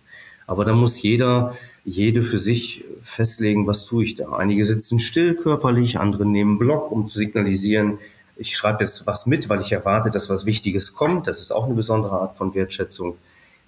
Aber 0.47 0.65
da 0.65 0.73
muss 0.73 1.01
jeder, 1.01 1.55
jede 1.83 2.21
für 2.21 2.37
sich 2.37 2.85
festlegen, 3.01 3.67
was 3.67 3.85
tue 3.85 4.03
ich 4.03 4.15
da. 4.15 4.31
Einige 4.31 4.65
sitzen 4.65 4.99
still 4.99 5.35
körperlich, 5.35 5.99
andere 5.99 6.25
nehmen 6.25 6.57
Block, 6.57 6.91
um 6.91 7.05
zu 7.05 7.17
signalisieren, 7.17 7.99
ich 8.35 8.57
schreibe 8.57 8.83
jetzt 8.83 9.05
was 9.05 9.25
mit, 9.25 9.49
weil 9.49 9.61
ich 9.61 9.71
erwarte, 9.71 10.09
dass 10.09 10.29
was 10.29 10.45
Wichtiges 10.45 10.93
kommt. 10.93 11.27
Das 11.27 11.39
ist 11.39 11.51
auch 11.51 11.65
eine 11.65 11.75
besondere 11.75 12.13
Art 12.13 12.37
von 12.37 12.55
Wertschätzung. 12.55 13.17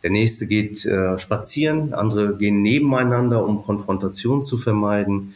Der 0.05 0.11
nächste 0.11 0.45
geht 0.45 0.85
äh, 0.85 1.17
spazieren, 1.17 1.95
andere 1.95 2.37
gehen 2.37 2.61
nebeneinander, 2.61 3.43
um 3.43 3.63
Konfrontation 3.63 4.43
zu 4.43 4.55
vermeiden. 4.55 5.33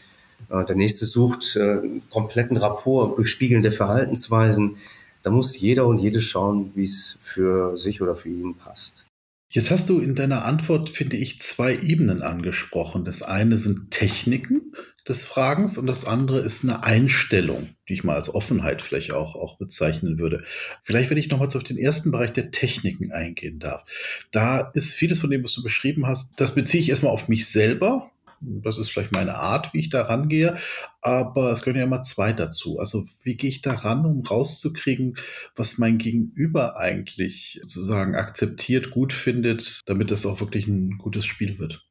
Äh, 0.48 0.64
der 0.64 0.76
nächste 0.76 1.08
sucht 1.08 1.56
äh, 1.56 1.80
kompletten 2.12 2.56
Rapport 2.56 3.18
durch 3.18 3.32
spiegelnde 3.32 3.72
Verhaltensweisen. 3.72 4.76
Da 5.24 5.32
muss 5.32 5.60
jeder 5.60 5.88
und 5.88 5.98
jede 5.98 6.22
schauen, 6.22 6.70
wie 6.76 6.84
es 6.84 7.18
für 7.20 7.78
sich 7.78 8.04
oder 8.04 8.16
für 8.16 8.30
ihn 8.30 8.54
passt. 8.54 9.06
Jetzt 9.52 9.72
hast 9.72 9.90
du 9.90 10.02
in 10.02 10.14
deiner 10.14 10.46
Antwort, 10.46 10.92
finde 10.92 11.18
ich, 11.18 11.42
zwei 11.42 11.76
Ebenen 11.76 12.22
angesprochen. 12.22 13.06
Das 13.06 13.24
eine 13.24 13.58
sind 13.58 13.90
Techniken 13.90 14.76
des 15.10 15.26
Fragens 15.26 15.78
und 15.78 15.88
das 15.88 16.06
andere 16.06 16.40
ist 16.40 16.64
eine 16.64 16.84
Einstellung, 16.84 17.70
die 17.88 17.94
ich 17.94 18.04
mal 18.04 18.16
als 18.16 18.34
Offenheit 18.34 18.82
vielleicht 18.82 19.12
auch, 19.12 19.36
auch 19.36 19.58
bezeichnen 19.58 20.20
würde. 20.20 20.44
Vielleicht, 20.84 21.10
wenn 21.10 21.18
ich 21.18 21.30
nochmals 21.30 21.56
auf 21.56 21.64
den 21.64 21.78
ersten 21.78 22.12
Bereich 22.12 22.32
der 22.32 22.52
Techniken 22.52 23.12
eingehen 23.12 23.60
darf. 23.60 23.84
Da 24.32 24.72
ist 24.74 24.94
vieles 24.94 25.20
von 25.20 25.30
dem, 25.30 25.44
was 25.44 25.54
du 25.54 25.64
beschrieben 25.64 26.08
hast, 26.08 26.40
das 26.40 26.56
beziehe 26.56 26.82
ich 26.82 26.90
erstmal 26.90 27.12
auf 27.12 27.28
mich 27.28 27.48
selber, 27.48 28.12
das 28.42 28.78
ist 28.78 28.90
vielleicht 28.90 29.12
meine 29.12 29.36
Art, 29.36 29.74
wie 29.74 29.80
ich 29.80 29.90
da 29.90 30.04
rangehe. 30.04 30.58
Aber 31.02 31.52
es 31.52 31.62
gehören 31.62 31.80
ja 31.80 31.84
immer 31.86 32.04
zwei 32.04 32.32
dazu. 32.34 32.80
Also 32.80 33.06
wie 33.24 33.36
gehe 33.36 33.50
ich 33.50 33.62
da 33.62 33.74
ran, 33.74 34.06
um 34.06 34.22
rauszukriegen, 34.22 35.18
was 35.56 35.78
mein 35.78 35.98
Gegenüber 35.98 36.78
eigentlich 36.78 37.60
sozusagen 37.64 38.16
akzeptiert, 38.16 38.92
gut 38.92 39.14
findet, 39.14 39.82
damit 39.86 40.12
das 40.12 40.26
auch 40.26 40.40
wirklich 40.40 40.68
ein 40.68 40.98
gutes 40.98 41.26
Spiel 41.26 41.60
wird? 41.60 41.86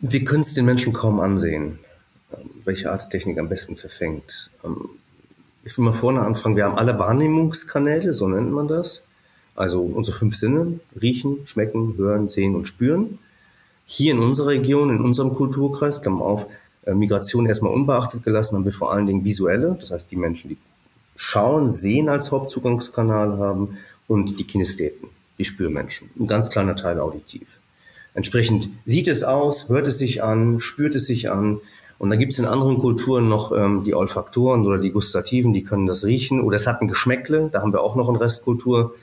Wir 0.00 0.24
können 0.24 0.42
es 0.42 0.52
den 0.52 0.66
Menschen 0.66 0.92
kaum 0.92 1.20
ansehen, 1.20 1.78
welche 2.64 2.90
Art 2.90 3.10
Technik 3.10 3.38
am 3.38 3.48
besten 3.48 3.76
verfängt. 3.76 4.50
Ähm, 4.64 4.88
ich 5.64 5.76
will 5.76 5.84
mal 5.84 5.92
vorne 5.92 6.20
anfangen. 6.20 6.56
Wir 6.56 6.64
haben 6.64 6.78
alle 6.78 6.98
Wahrnehmungskanäle, 6.98 8.14
so 8.14 8.28
nennt 8.28 8.52
man 8.52 8.68
das. 8.68 9.08
Also 9.56 9.82
unsere 9.82 10.16
fünf 10.16 10.36
Sinne, 10.36 10.80
riechen, 11.00 11.46
schmecken, 11.46 11.96
hören, 11.96 12.28
sehen 12.28 12.54
und 12.54 12.66
spüren. 12.66 13.18
Hier 13.86 14.12
in 14.12 14.20
unserer 14.20 14.48
Region, 14.48 14.90
in 14.90 15.00
unserem 15.00 15.34
Kulturkreis, 15.34 16.02
Klammer 16.02 16.22
auf, 16.22 16.46
äh, 16.84 16.94
Migration 16.94 17.46
erstmal 17.46 17.72
unbeachtet 17.72 18.22
gelassen, 18.22 18.56
haben 18.56 18.64
wir 18.64 18.72
vor 18.72 18.92
allen 18.92 19.06
Dingen 19.06 19.24
visuelle, 19.24 19.76
das 19.78 19.90
heißt 19.90 20.10
die 20.10 20.16
Menschen, 20.16 20.50
die 20.50 20.58
schauen, 21.16 21.70
sehen 21.70 22.08
als 22.08 22.30
Hauptzugangskanal 22.30 23.38
haben 23.38 23.78
und 24.06 24.38
die 24.38 24.46
Kinestheten, 24.46 25.08
die 25.38 25.44
Spürmenschen. 25.44 26.10
Ein 26.18 26.26
ganz 26.26 26.50
kleiner 26.50 26.76
Teil 26.76 27.00
auditiv. 27.00 27.58
Entsprechend 28.14 28.70
sieht 28.84 29.08
es 29.08 29.24
aus, 29.24 29.68
hört 29.68 29.86
es 29.86 29.98
sich 29.98 30.22
an, 30.22 30.60
spürt 30.60 30.94
es 30.94 31.06
sich 31.06 31.30
an. 31.30 31.60
Und 31.98 32.10
dann 32.10 32.18
gibt 32.18 32.32
es 32.32 32.38
in 32.38 32.44
anderen 32.44 32.78
Kulturen 32.78 33.28
noch 33.28 33.52
ähm, 33.52 33.84
die 33.84 33.94
Olfaktoren 33.94 34.66
oder 34.66 34.78
die 34.78 34.90
Gustativen, 34.90 35.52
die 35.52 35.64
können 35.64 35.86
das 35.86 36.04
riechen. 36.04 36.40
Oder 36.40 36.56
es 36.56 36.66
hat 36.66 36.82
ein 36.82 36.88
Geschmäckle, 36.88 37.48
da 37.52 37.62
haben 37.62 37.72
wir 37.72 37.80
auch 37.80 37.96
noch 37.96 38.08
eine 38.08 38.20
Restkultur 38.20 38.94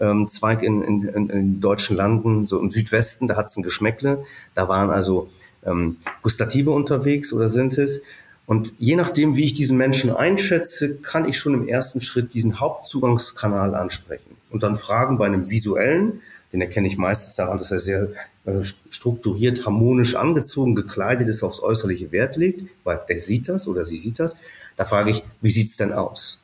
ähm, 0.00 0.26
Zweig 0.26 0.62
in, 0.62 0.82
in, 0.82 1.28
in 1.28 1.60
deutschen 1.60 1.96
Landen, 1.96 2.44
so 2.44 2.60
im 2.60 2.70
Südwesten, 2.70 3.28
da 3.28 3.36
hat 3.36 3.46
es 3.46 3.56
ein 3.56 3.62
Geschmäckle. 3.62 4.24
Da 4.54 4.68
waren 4.68 4.90
also 4.90 5.28
ähm, 5.64 5.96
Gustative 6.22 6.70
unterwegs 6.70 7.32
oder 7.32 7.48
sind 7.48 7.76
es. 7.76 8.02
Und 8.46 8.72
je 8.78 8.96
nachdem, 8.96 9.36
wie 9.36 9.44
ich 9.44 9.52
diesen 9.52 9.76
Menschen 9.76 10.10
einschätze, 10.10 10.96
kann 10.98 11.28
ich 11.28 11.38
schon 11.38 11.52
im 11.52 11.68
ersten 11.68 12.00
Schritt 12.00 12.32
diesen 12.32 12.60
Hauptzugangskanal 12.60 13.74
ansprechen. 13.74 14.36
Und 14.50 14.62
dann 14.62 14.74
fragen 14.74 15.18
bei 15.18 15.26
einem 15.26 15.50
visuellen, 15.50 16.22
den 16.52 16.60
erkenne 16.60 16.86
ich 16.86 16.96
meistens 16.96 17.34
daran, 17.36 17.58
dass 17.58 17.70
er 17.70 17.78
sehr 17.78 18.08
äh, 18.46 18.62
strukturiert, 18.90 19.66
harmonisch 19.66 20.14
angezogen, 20.14 20.74
gekleidet 20.74 21.28
ist, 21.28 21.42
aufs 21.42 21.62
äußerliche 21.62 22.10
Wert 22.12 22.36
legt, 22.36 22.62
weil 22.84 23.00
der 23.08 23.18
sieht 23.18 23.48
das 23.48 23.68
oder 23.68 23.84
sie 23.84 23.98
sieht 23.98 24.18
das. 24.18 24.36
Da 24.76 24.84
frage 24.84 25.10
ich, 25.10 25.22
wie 25.40 25.50
sieht's 25.50 25.76
denn 25.76 25.92
aus? 25.92 26.40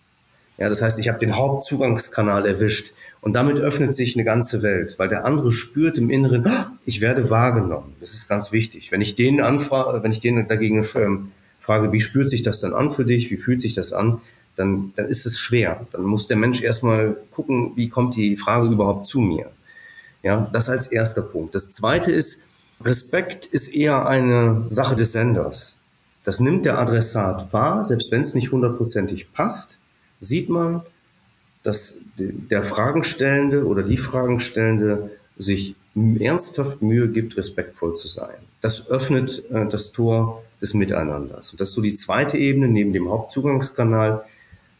Ja, 0.59 0.69
das 0.69 0.83
heißt, 0.83 0.99
ich 0.99 1.09
habe 1.09 1.19
den 1.19 1.37
Hauptzugangskanal 1.37 2.47
erwischt. 2.47 2.93
Und 3.21 3.33
damit 3.33 3.59
öffnet 3.59 3.95
sich 3.95 4.17
eine 4.17 4.25
ganze 4.25 4.61
Welt, 4.61 4.99
weil 4.99 5.09
der 5.09 5.25
andere 5.25 5.51
spürt 5.51 5.97
im 5.97 6.11
Inneren, 6.11 6.47
ah, 6.47 6.73
ich 6.85 7.01
werde 7.01 7.31
wahrgenommen. 7.31 7.95
Das 7.99 8.13
ist 8.13 8.29
ganz 8.29 8.53
wichtig. 8.53 8.93
Wenn 8.93 9.01
ich 9.01 9.15
den 9.15 9.41
anfrage, 9.41 10.03
wenn 10.03 10.13
ich 10.13 10.21
den 10.21 10.47
dagegen 10.47 10.85
ähm, 10.97 11.33
frage, 11.59 11.91
wie 11.91 12.03
spürt 12.03 12.29
sich 12.29 12.43
das 12.43 12.61
dann 12.61 12.75
an 12.75 12.93
für 12.93 13.07
dich? 13.07 13.31
Wie 13.31 13.39
fühlt 13.39 13.63
sich 13.63 13.73
das 13.73 13.95
an? 13.95 14.21
Dann, 14.57 14.93
dann 14.97 15.07
ist 15.07 15.25
es 15.25 15.39
schwer. 15.39 15.87
Dann 15.93 16.03
muss 16.03 16.27
der 16.27 16.37
Mensch 16.37 16.63
erstmal 16.63 17.17
gucken, 17.31 17.73
wie 17.77 17.89
kommt 17.89 18.15
die 18.15 18.37
Frage 18.37 18.69
überhaupt 18.69 19.07
zu 19.07 19.21
mir? 19.21 19.51
Ja, 20.25 20.49
das 20.53 20.71
als 20.71 20.87
erster 20.87 21.23
Punkt. 21.23 21.55
Das 21.55 21.71
zweite 21.71 22.11
ist, 22.11 22.47
Respekt 22.81 23.45
ist 23.45 23.69
eher 23.69 24.07
eine 24.07 24.65
Sache 24.71 24.97
des 24.97 25.13
Senders. 25.13 25.77
Das 26.25 26.41
nimmt 26.41 26.65
der 26.65 26.79
Adressat 26.79 27.53
wahr, 27.53 27.85
selbst 27.85 28.11
wenn 28.11 28.23
es 28.23 28.35
nicht 28.35 28.51
hundertprozentig 28.51 29.33
passt, 29.35 29.79
sieht 30.21 30.49
man, 30.49 30.83
dass 31.63 31.99
der 32.17 32.63
Fragenstellende 32.63 33.67
oder 33.67 33.83
die 33.83 33.99
Fragenstellende 33.99 35.11
sich 35.37 35.77
ernsthaft 35.95 36.81
Mühe 36.81 37.11
gibt, 37.11 37.37
respektvoll 37.37 37.95
zu 37.95 38.09
sein. 38.09 38.35
Das 38.63 38.91
öffnet 38.91 39.45
äh, 39.51 39.67
das 39.67 39.93
Tor 39.93 40.43
des 40.61 40.73
Miteinanders. 40.73 41.51
Und 41.51 41.61
das 41.61 41.69
ist 41.69 41.75
so 41.75 41.83
die 41.83 41.97
zweite 41.97 42.39
Ebene 42.39 42.69
neben 42.69 42.95
dem 42.95 43.11
Hauptzugangskanal, 43.11 44.25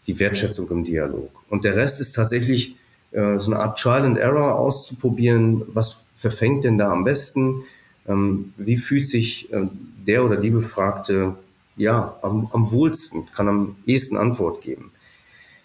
die 0.07 0.19
Wertschätzung 0.19 0.71
im 0.71 0.85
Dialog. 0.85 1.31
Und 1.51 1.65
der 1.65 1.77
Rest 1.77 2.01
ist 2.01 2.15
tatsächlich 2.15 2.77
äh, 3.15 3.39
so 3.39 3.53
eine 3.53 3.61
Art 3.61 3.79
Trial 3.79 4.03
and 4.03 4.19
Error 4.19 4.59
auszuprobieren, 4.59 5.63
was 5.69 6.07
verfängt 6.15 6.65
denn 6.65 6.79
da 6.79 6.91
am 6.91 7.05
besten, 7.05 7.63
ähm, 8.09 8.53
wie 8.57 8.77
fühlt 8.77 9.07
sich 9.07 9.53
äh, 9.53 9.63
der 10.07 10.25
oder 10.25 10.37
die 10.37 10.51
Befragte 10.51 11.37
ja 11.77 12.17
am, 12.23 12.49
am 12.53 12.71
wohlsten, 12.71 13.27
kann 13.35 13.49
am 13.49 13.77
ehesten 13.87 14.17
Antwort 14.17 14.63
geben. 14.63 14.91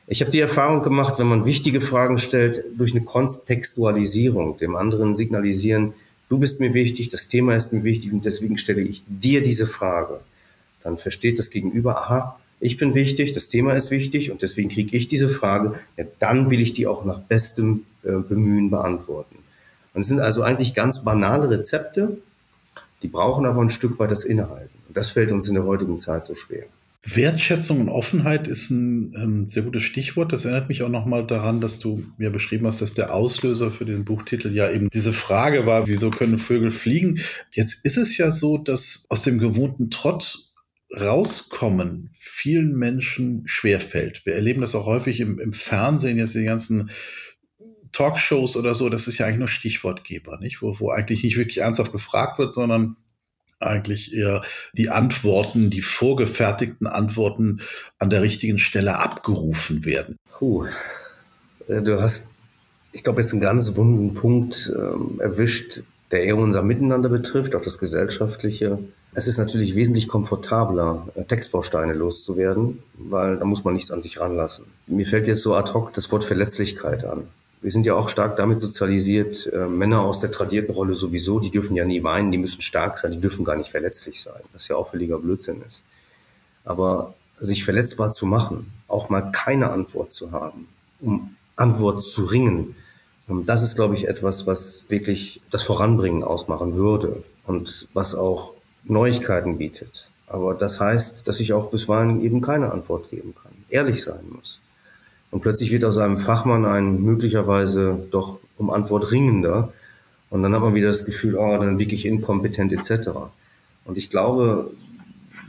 Ich 0.07 0.21
habe 0.21 0.31
die 0.31 0.39
Erfahrung 0.39 0.81
gemacht, 0.81 1.19
wenn 1.19 1.27
man 1.27 1.45
wichtige 1.45 1.81
Fragen 1.81 2.17
stellt, 2.17 2.63
durch 2.75 2.95
eine 2.95 3.03
Kontextualisierung, 3.03 4.57
dem 4.57 4.75
anderen 4.75 5.13
signalisieren, 5.13 5.93
du 6.29 6.39
bist 6.39 6.59
mir 6.59 6.73
wichtig, 6.73 7.09
das 7.09 7.27
Thema 7.27 7.55
ist 7.55 7.73
mir 7.73 7.83
wichtig 7.83 8.13
und 8.13 8.25
deswegen 8.25 8.57
stelle 8.57 8.81
ich 8.81 9.03
dir 9.07 9.43
diese 9.43 9.67
Frage. 9.67 10.21
Dann 10.83 10.97
versteht 10.97 11.37
das 11.37 11.49
Gegenüber, 11.49 11.97
aha, 11.97 12.39
ich 12.59 12.77
bin 12.77 12.93
wichtig, 12.93 13.33
das 13.33 13.49
Thema 13.49 13.73
ist 13.73 13.91
wichtig 13.91 14.31
und 14.31 14.41
deswegen 14.41 14.69
kriege 14.69 14.95
ich 14.95 15.07
diese 15.07 15.29
Frage, 15.29 15.73
ja, 15.97 16.05
dann 16.19 16.49
will 16.49 16.61
ich 16.61 16.73
die 16.73 16.87
auch 16.87 17.05
nach 17.05 17.19
bestem 17.19 17.85
äh, 18.03 18.17
Bemühen 18.17 18.69
beantworten. 18.69 19.37
Und 19.93 20.01
es 20.01 20.07
sind 20.07 20.19
also 20.19 20.43
eigentlich 20.43 20.73
ganz 20.73 21.03
banale 21.03 21.49
Rezepte, 21.49 22.17
die 23.01 23.07
brauchen 23.07 23.45
aber 23.45 23.61
ein 23.61 23.69
Stück 23.69 23.97
weit 23.99 24.11
das 24.11 24.25
Innehalten. 24.25 24.77
Und 24.87 24.97
das 24.97 25.09
fällt 25.09 25.31
uns 25.31 25.47
in 25.47 25.53
der 25.53 25.65
heutigen 25.65 25.97
Zeit 25.97 26.25
so 26.25 26.35
schwer. 26.35 26.65
Wertschätzung 27.05 27.79
und 27.79 27.89
Offenheit 27.89 28.47
ist 28.47 28.69
ein 28.69 29.15
ähm, 29.15 29.49
sehr 29.49 29.63
gutes 29.63 29.83
Stichwort. 29.83 30.33
Das 30.33 30.43
erinnert 30.43 30.67
mich 30.67 30.83
auch 30.83 30.89
nochmal 30.89 31.25
daran, 31.25 31.61
dass 31.61 31.79
du 31.79 32.03
mir 32.17 32.29
beschrieben 32.29 32.67
hast, 32.67 32.81
dass 32.81 32.93
der 32.93 33.13
Auslöser 33.13 33.71
für 33.71 33.85
den 33.85 34.03
Buchtitel 34.03 34.53
ja 34.53 34.69
eben 34.69 34.89
diese 34.89 35.13
Frage 35.13 35.65
war, 35.65 35.87
wieso 35.87 36.11
können 36.11 36.37
Vögel 36.37 36.71
fliegen? 36.71 37.21
Jetzt 37.53 37.85
ist 37.85 37.97
es 37.97 38.17
ja 38.17 38.31
so, 38.31 38.57
dass 38.57 39.05
aus 39.07 39.23
dem 39.23 39.39
gewohnten 39.39 39.89
Trott 39.89 40.48
rauskommen 40.97 42.09
vielen 42.13 42.75
Menschen 42.75 43.43
schwerfällt. 43.45 44.25
Wir 44.25 44.35
erleben 44.35 44.61
das 44.61 44.75
auch 44.75 44.85
häufig 44.85 45.19
im, 45.19 45.39
im 45.39 45.53
Fernsehen, 45.53 46.17
jetzt 46.17 46.35
die 46.35 46.43
ganzen 46.43 46.91
Talkshows 47.91 48.55
oder 48.55 48.75
so, 48.75 48.89
das 48.89 49.07
ist 49.07 49.17
ja 49.17 49.25
eigentlich 49.25 49.39
nur 49.39 49.47
Stichwortgeber, 49.47 50.39
nicht? 50.39 50.61
Wo, 50.61 50.79
wo 50.79 50.89
eigentlich 50.89 51.23
nicht 51.23 51.37
wirklich 51.37 51.59
ernsthaft 51.59 51.91
gefragt 51.91 52.39
wird, 52.39 52.53
sondern 52.53 52.95
eigentlich 53.59 54.13
eher 54.13 54.41
die 54.73 54.89
Antworten, 54.89 55.69
die 55.69 55.81
vorgefertigten 55.81 56.87
Antworten 56.87 57.61
an 57.97 58.09
der 58.09 58.21
richtigen 58.21 58.57
Stelle 58.57 58.99
abgerufen 58.99 59.85
werden. 59.85 60.15
Puh. 60.31 60.65
Äh, 61.67 61.81
du 61.81 62.01
hast, 62.01 62.37
ich 62.93 63.03
glaube, 63.03 63.21
jetzt 63.21 63.33
einen 63.33 63.41
ganz 63.41 63.75
wunden 63.75 64.13
Punkt 64.13 64.71
ähm, 64.75 65.19
erwischt, 65.19 65.83
der 66.11 66.23
eher 66.23 66.37
unser 66.37 66.63
Miteinander 66.63 67.09
betrifft, 67.09 67.53
auch 67.55 67.61
das 67.61 67.79
Gesellschaftliche. 67.79 68.79
Es 69.13 69.27
ist 69.27 69.37
natürlich 69.37 69.75
wesentlich 69.75 70.07
komfortabler, 70.07 71.07
äh, 71.15 71.23
Textbausteine 71.23 71.93
loszuwerden, 71.93 72.83
weil 72.93 73.37
da 73.37 73.45
muss 73.45 73.63
man 73.63 73.73
nichts 73.73 73.91
an 73.91 74.01
sich 74.01 74.19
ranlassen. 74.19 74.65
Mir 74.87 75.05
fällt 75.05 75.27
jetzt 75.27 75.41
so 75.41 75.55
ad 75.55 75.73
hoc 75.73 75.93
das 75.93 76.11
Wort 76.11 76.23
Verletzlichkeit 76.23 77.03
an 77.03 77.27
wir 77.61 77.71
sind 77.71 77.85
ja 77.85 77.95
auch 77.95 78.09
stark 78.09 78.37
damit 78.37 78.59
sozialisiert, 78.59 79.51
äh, 79.51 79.67
Männer 79.67 80.01
aus 80.01 80.19
der 80.19 80.31
tradierten 80.31 80.73
Rolle 80.73 80.93
sowieso, 80.93 81.39
die 81.39 81.51
dürfen 81.51 81.75
ja 81.75 81.83
nie 81.83 82.03
weinen, 82.03 82.31
die 82.31 82.37
müssen 82.37 82.61
stark 82.61 82.97
sein, 82.97 83.11
die 83.11 83.19
dürfen 83.19 83.43
gar 83.43 83.57
nicht 83.57 83.69
verletzlich 83.69 84.21
sein, 84.21 84.41
was 84.53 84.67
ja 84.67 84.75
auch 84.75 84.89
völliger 84.89 85.19
Blödsinn 85.19 85.61
ist. 85.67 85.83
Aber 86.63 87.13
sich 87.39 87.63
verletzbar 87.65 88.13
zu 88.13 88.25
machen, 88.25 88.71
auch 88.87 89.09
mal 89.09 89.31
keine 89.31 89.71
Antwort 89.71 90.13
zu 90.13 90.31
haben, 90.31 90.67
um 91.01 91.35
Antwort 91.55 92.01
zu 92.01 92.25
ringen, 92.25 92.75
ähm, 93.27 93.45
das 93.45 93.63
ist, 93.63 93.75
glaube 93.75 93.95
ich, 93.95 94.07
etwas, 94.07 94.47
was 94.47 94.89
wirklich 94.89 95.41
das 95.51 95.63
Voranbringen 95.63 96.23
ausmachen 96.23 96.75
würde 96.75 97.23
und 97.45 97.87
was 97.93 98.15
auch 98.15 98.53
Neuigkeiten 98.89 99.57
bietet. 99.57 100.09
Aber 100.27 100.53
das 100.53 100.79
heißt, 100.79 101.27
dass 101.27 101.39
ich 101.39 101.53
auch 101.53 101.71
bisweilen 101.71 102.21
eben 102.21 102.41
keine 102.41 102.71
Antwort 102.71 103.09
geben 103.09 103.33
kann, 103.41 103.51
ehrlich 103.69 104.03
sein 104.03 104.25
muss. 104.29 104.59
Und 105.31 105.41
plötzlich 105.41 105.71
wird 105.71 105.83
aus 105.85 105.97
einem 105.97 106.17
Fachmann 106.17 106.65
ein 106.65 107.01
möglicherweise 107.01 107.99
doch 108.11 108.39
um 108.57 108.69
Antwort 108.69 109.11
ringender. 109.11 109.73
Und 110.29 110.43
dann 110.43 110.53
hat 110.53 110.61
man 110.61 110.75
wieder 110.75 110.87
das 110.87 111.05
Gefühl, 111.05 111.35
oh, 111.35 111.57
dann 111.57 111.79
wirklich 111.79 112.05
inkompetent 112.05 112.71
etc. 112.73 113.09
Und 113.85 113.97
ich 113.97 114.09
glaube, 114.09 114.71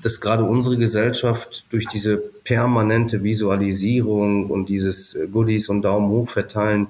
dass 0.03 0.21
gerade 0.21 0.45
unsere 0.45 0.77
Gesellschaft 0.79 1.65
durch 1.71 1.87
diese 1.87 2.17
permanente 2.17 3.23
Visualisierung 3.23 4.51
und 4.51 4.69
dieses 4.69 5.19
Goodies 5.33 5.69
und 5.69 5.83
Daumen 5.83 6.11
hoch 6.11 6.29
verteilen 6.29 6.87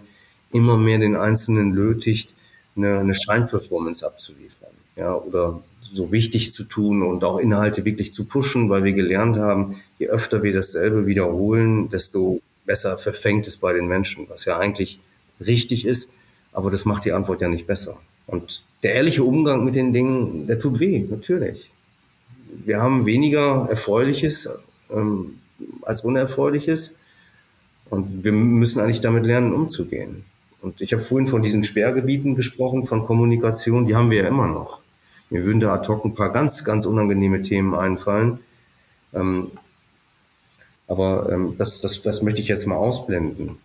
immer 0.52 0.76
mehr 0.76 0.98
den 0.98 1.16
Einzelnen 1.16 1.72
nötigt, 1.72 2.34
eine, 2.76 2.98
eine 2.98 3.14
Scheinperformance 3.14 4.06
abzuliefern. 4.06 4.70
Ja, 4.96 5.14
oder 5.14 5.60
so 5.92 6.12
wichtig 6.12 6.54
zu 6.54 6.64
tun 6.64 7.02
und 7.02 7.24
auch 7.24 7.38
Inhalte 7.38 7.84
wirklich 7.84 8.12
zu 8.12 8.26
pushen, 8.26 8.70
weil 8.70 8.84
wir 8.84 8.92
gelernt 8.92 9.36
haben, 9.36 9.76
je 9.98 10.08
öfter 10.08 10.42
wir 10.42 10.52
dasselbe 10.52 11.06
wiederholen, 11.06 11.88
desto 11.90 12.40
besser 12.64 12.96
verfängt 12.98 13.46
es 13.46 13.56
bei 13.56 13.72
den 13.72 13.86
Menschen, 13.86 14.28
was 14.28 14.44
ja 14.44 14.58
eigentlich 14.58 15.00
richtig 15.44 15.84
ist, 15.84 16.14
aber 16.52 16.70
das 16.70 16.84
macht 16.84 17.04
die 17.04 17.12
Antwort 17.12 17.40
ja 17.40 17.48
nicht 17.48 17.66
besser. 17.66 17.98
Und 18.26 18.62
der 18.82 18.94
ehrliche 18.94 19.24
Umgang 19.24 19.64
mit 19.64 19.74
den 19.74 19.92
Dingen, 19.92 20.46
der 20.46 20.58
tut 20.58 20.78
weh, 20.78 21.00
natürlich. 21.08 21.70
Wir 22.64 22.80
haben 22.80 23.06
weniger 23.06 23.66
Erfreuliches 23.68 24.48
ähm, 24.90 25.38
als 25.82 26.02
Unerfreuliches 26.02 26.98
und 27.88 28.24
wir 28.24 28.32
müssen 28.32 28.80
eigentlich 28.80 29.00
damit 29.00 29.26
lernen, 29.26 29.52
umzugehen. 29.52 30.24
Und 30.62 30.80
ich 30.80 30.92
habe 30.92 31.02
vorhin 31.02 31.26
von 31.26 31.42
diesen 31.42 31.64
Sperrgebieten 31.64 32.36
gesprochen, 32.36 32.86
von 32.86 33.04
Kommunikation, 33.04 33.86
die 33.86 33.96
haben 33.96 34.10
wir 34.10 34.22
ja 34.22 34.28
immer 34.28 34.46
noch. 34.46 34.80
Mir 35.30 35.44
würden 35.44 35.60
da 35.60 35.72
ad 35.72 35.88
hoc 35.88 36.04
ein 36.04 36.14
paar 36.14 36.32
ganz, 36.32 36.64
ganz 36.64 36.84
unangenehme 36.86 37.42
Themen 37.42 37.74
einfallen. 37.74 38.40
Ähm, 39.12 39.50
aber 40.86 41.30
ähm, 41.30 41.54
das, 41.56 41.80
das, 41.80 42.02
das 42.02 42.22
möchte 42.22 42.40
ich 42.40 42.48
jetzt 42.48 42.66
mal 42.66 42.76
ausblenden. 42.76 43.58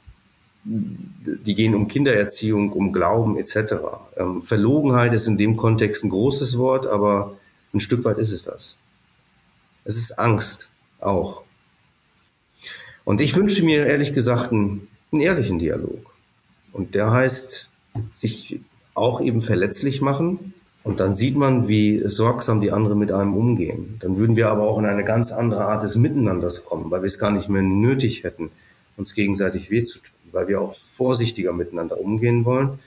Die 0.63 1.55
gehen 1.55 1.75
um 1.75 1.87
Kindererziehung, 1.87 2.71
um 2.71 2.93
Glauben 2.93 3.37
etc. 3.37 3.75
Ähm, 4.17 4.41
Verlogenheit 4.41 5.13
ist 5.13 5.27
in 5.27 5.37
dem 5.37 5.57
Kontext 5.57 6.03
ein 6.03 6.09
großes 6.09 6.57
Wort, 6.57 6.87
aber 6.87 7.37
ein 7.73 7.79
Stück 7.79 8.03
weit 8.05 8.19
ist 8.19 8.31
es 8.31 8.43
das. 8.43 8.77
Es 9.83 9.95
ist 9.95 10.17
Angst 10.19 10.69
auch. 10.99 11.43
Und 13.03 13.21
ich 13.21 13.35
wünsche 13.35 13.63
mir 13.63 13.85
ehrlich 13.85 14.13
gesagt 14.13 14.51
einen, 14.51 14.87
einen 15.11 15.21
ehrlichen 15.21 15.59
Dialog. 15.59 16.13
Und 16.73 16.95
der 16.95 17.11
heißt, 17.11 17.71
sich 18.09 18.59
auch 18.93 19.21
eben 19.21 19.41
verletzlich 19.41 20.01
machen, 20.01 20.53
und 20.85 20.99
dann 20.99 21.13
sieht 21.13 21.35
man, 21.35 21.67
wie 21.67 21.99
sorgsam 22.05 22.61
die 22.61 22.71
anderen 22.71 22.99
mit 22.99 23.11
einem 23.11 23.33
umgehen. 23.33 23.97
Dann 24.01 24.19
würden 24.19 24.35
wir 24.35 24.49
aber 24.49 24.67
auch 24.67 24.77
in 24.77 24.85
eine 24.85 25.03
ganz 25.03 25.31
andere 25.31 25.65
Art 25.65 25.81
des 25.81 25.95
Miteinanders 25.95 26.65
kommen, 26.65 26.91
weil 26.91 27.01
wir 27.01 27.07
es 27.07 27.17
gar 27.17 27.31
nicht 27.31 27.49
mehr 27.49 27.63
nötig 27.63 28.23
hätten, 28.23 28.51
uns 28.95 29.15
gegenseitig 29.15 29.71
weh 29.71 29.81
zu 29.81 29.97
tun, 29.97 30.15
weil 30.31 30.47
wir 30.47 30.61
auch 30.61 30.75
vorsichtiger 30.75 31.53
miteinander 31.53 31.99
umgehen 31.99 32.45
wollen. 32.45 32.77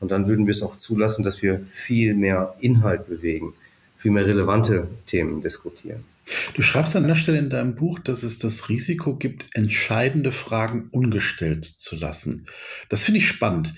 Und 0.00 0.10
dann 0.10 0.28
würden 0.28 0.46
wir 0.46 0.50
es 0.50 0.62
auch 0.62 0.76
zulassen, 0.76 1.24
dass 1.24 1.40
wir 1.40 1.58
viel 1.58 2.14
mehr 2.14 2.54
Inhalt 2.60 3.06
bewegen, 3.06 3.54
viel 3.96 4.10
mehr 4.10 4.26
relevante 4.26 4.88
Themen 5.06 5.40
diskutieren. 5.40 6.04
Du 6.52 6.60
schreibst 6.60 6.94
an 6.94 7.06
der 7.08 7.14
Stelle 7.14 7.38
in 7.38 7.48
deinem 7.48 7.74
Buch, 7.74 8.00
dass 8.00 8.22
es 8.22 8.38
das 8.38 8.68
Risiko 8.68 9.14
gibt, 9.14 9.46
entscheidende 9.54 10.30
Fragen 10.30 10.88
ungestellt 10.90 11.64
zu 11.64 11.96
lassen. 11.96 12.48
Das 12.90 13.04
finde 13.04 13.20
ich 13.20 13.26
spannend. 13.26 13.72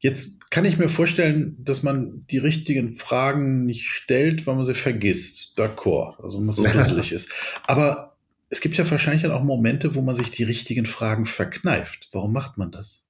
Jetzt 0.00 0.50
kann 0.50 0.64
ich 0.64 0.78
mir 0.78 0.88
vorstellen, 0.88 1.56
dass 1.58 1.82
man 1.82 2.24
die 2.30 2.38
richtigen 2.38 2.92
Fragen 2.92 3.66
nicht 3.66 3.88
stellt, 3.88 4.46
weil 4.46 4.54
man 4.54 4.64
sie 4.64 4.74
vergisst. 4.74 5.54
D'accord, 5.56 6.22
also 6.22 6.40
man 6.40 6.54
so 6.54 6.64
dusselig 6.72 7.12
ist. 7.12 7.30
Aber 7.66 8.16
es 8.50 8.60
gibt 8.60 8.76
ja 8.76 8.88
wahrscheinlich 8.90 9.22
dann 9.22 9.32
auch 9.32 9.42
Momente, 9.42 9.94
wo 9.94 10.00
man 10.00 10.14
sich 10.14 10.30
die 10.30 10.44
richtigen 10.44 10.86
Fragen 10.86 11.26
verkneift. 11.26 12.08
Warum 12.12 12.32
macht 12.32 12.58
man 12.58 12.70
das? 12.70 13.04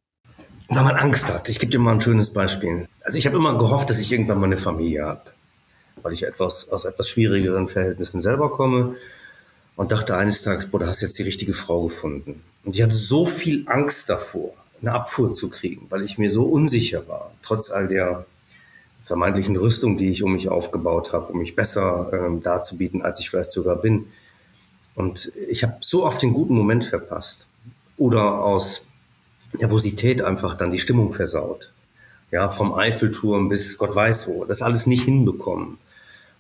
Weil 0.69 0.83
man 0.83 0.97
Angst 0.97 1.29
hat. 1.33 1.49
Ich 1.49 1.59
gebe 1.59 1.71
dir 1.71 1.79
mal 1.79 1.95
ein 1.95 2.01
schönes 2.01 2.33
Beispiel. 2.33 2.89
Also 3.03 3.19
ich 3.19 3.27
habe 3.27 3.37
immer 3.37 3.57
gehofft, 3.59 3.89
dass 3.89 4.01
ich 4.01 4.11
irgendwann 4.11 4.39
mal 4.39 4.47
eine 4.47 4.59
Familie 4.59 5.05
habe, 5.05 5.31
weil 6.03 6.13
ich 6.13 6.25
etwas 6.25 6.71
aus 6.71 6.85
etwas 6.85 7.09
schwierigeren 7.09 7.69
Verhältnissen 7.69 8.21
selber 8.21 8.51
komme 8.51 8.97
und 9.77 9.93
dachte 9.93 10.17
eines 10.17 10.43
Tages, 10.43 10.71
boah, 10.71 10.81
du 10.81 10.87
hast 10.87 11.01
jetzt 11.01 11.19
die 11.19 11.23
richtige 11.23 11.55
Frau 11.55 11.83
gefunden. 11.83 12.43
Und 12.65 12.75
ich 12.75 12.83
hatte 12.83 12.97
so 12.97 13.27
viel 13.27 13.65
Angst 13.67 14.11
davor, 14.11 14.53
eine 14.81 14.93
Abfuhr 14.93 15.31
zu 15.31 15.51
kriegen, 15.51 15.87
weil 15.91 16.03
ich 16.03 16.19
mir 16.19 16.31
so 16.31 16.45
unsicher 16.45 17.07
war, 17.09 17.33
trotz 17.43 17.71
all 17.71 17.89
der 17.89 18.27
vermeintlichen 19.01 19.57
Rüstung, 19.57 19.97
die 19.97 20.11
ich 20.11 20.23
um 20.23 20.33
mich 20.33 20.49
aufgebaut 20.49 21.13
habe, 21.13 21.33
um 21.33 21.39
mich 21.39 21.57
besser 21.57 22.11
ähm, 22.13 22.43
darzubieten, 22.43 23.03
als 23.03 23.21
ich 23.21 23.31
vielleicht 23.31 23.53
sogar 23.53 23.77
bin. 23.77 24.07
Und 24.95 25.33
ich 25.49 25.63
habe 25.63 25.77
so 25.81 26.05
oft 26.05 26.21
den 26.23 26.35
guten 26.35 26.55
Moment 26.55 26.85
verpasst 26.85 27.47
oder 27.97 28.45
aus 28.45 28.87
Nervosität 29.53 30.23
einfach 30.23 30.57
dann 30.57 30.71
die 30.71 30.79
Stimmung 30.79 31.13
versaut. 31.13 31.73
Ja, 32.31 32.51
vom 32.51 32.75
Eiffelturm 32.75 33.49
bis 33.49 33.79
Gott 33.79 33.95
weiß 33.95 34.29
wo, 34.29 34.45
das 34.45 34.61
alles 34.61 34.87
nicht 34.87 35.05
hinbekommen. 35.05 35.79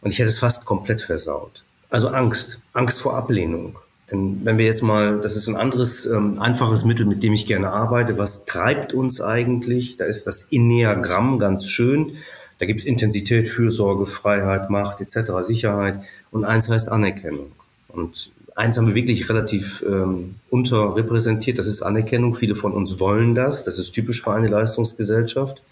Und 0.00 0.10
ich 0.10 0.18
hätte 0.18 0.28
es 0.28 0.38
fast 0.38 0.64
komplett 0.64 1.00
versaut. 1.00 1.64
Also 1.90 2.08
Angst, 2.08 2.60
Angst 2.74 3.00
vor 3.00 3.14
Ablehnung, 3.14 3.78
denn 4.10 4.40
wenn 4.44 4.56
wir 4.56 4.64
jetzt 4.64 4.82
mal, 4.82 5.20
das 5.20 5.36
ist 5.36 5.48
ein 5.48 5.56
anderes 5.56 6.06
ähm, 6.06 6.38
einfaches 6.38 6.84
Mittel, 6.84 7.04
mit 7.04 7.22
dem 7.22 7.34
ich 7.34 7.46
gerne 7.46 7.70
arbeite. 7.70 8.16
Was 8.16 8.46
treibt 8.46 8.94
uns 8.94 9.20
eigentlich? 9.20 9.96
Da 9.96 10.06
ist 10.06 10.26
das 10.26 10.48
Enneagramm 10.50 11.38
ganz 11.38 11.68
schön. 11.68 12.12
Da 12.58 12.66
gibt 12.66 12.80
es 12.80 12.86
Intensität, 12.86 13.48
Fürsorge, 13.48 14.06
Freiheit, 14.06 14.70
Macht 14.70 15.00
etc., 15.00 15.32
Sicherheit. 15.40 16.00
Und 16.30 16.44
eins 16.44 16.68
heißt 16.68 16.88
Anerkennung. 16.88 17.52
Und 17.88 18.32
eins 18.56 18.78
haben 18.78 18.88
wir 18.88 18.94
wirklich 18.94 19.28
relativ 19.28 19.84
ähm, 19.86 20.34
unterrepräsentiert, 20.48 21.58
das 21.58 21.66
ist 21.66 21.82
Anerkennung. 21.82 22.34
Viele 22.34 22.56
von 22.56 22.72
uns 22.72 22.98
wollen 22.98 23.34
das. 23.34 23.64
Das 23.64 23.78
ist 23.78 23.92
typisch 23.92 24.22
für 24.22 24.32
eine 24.32 24.48
Leistungsgesellschaft. 24.48 25.62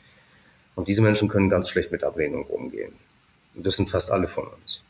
Und 0.74 0.88
diese 0.88 1.00
Menschen 1.00 1.28
können 1.28 1.48
ganz 1.48 1.70
schlecht 1.70 1.90
mit 1.90 2.04
Ablehnung 2.04 2.44
umgehen. 2.44 2.92
Und 3.54 3.66
das 3.66 3.76
sind 3.76 3.88
fast 3.88 4.10
alle 4.10 4.28
von 4.28 4.44
uns. 4.46 4.82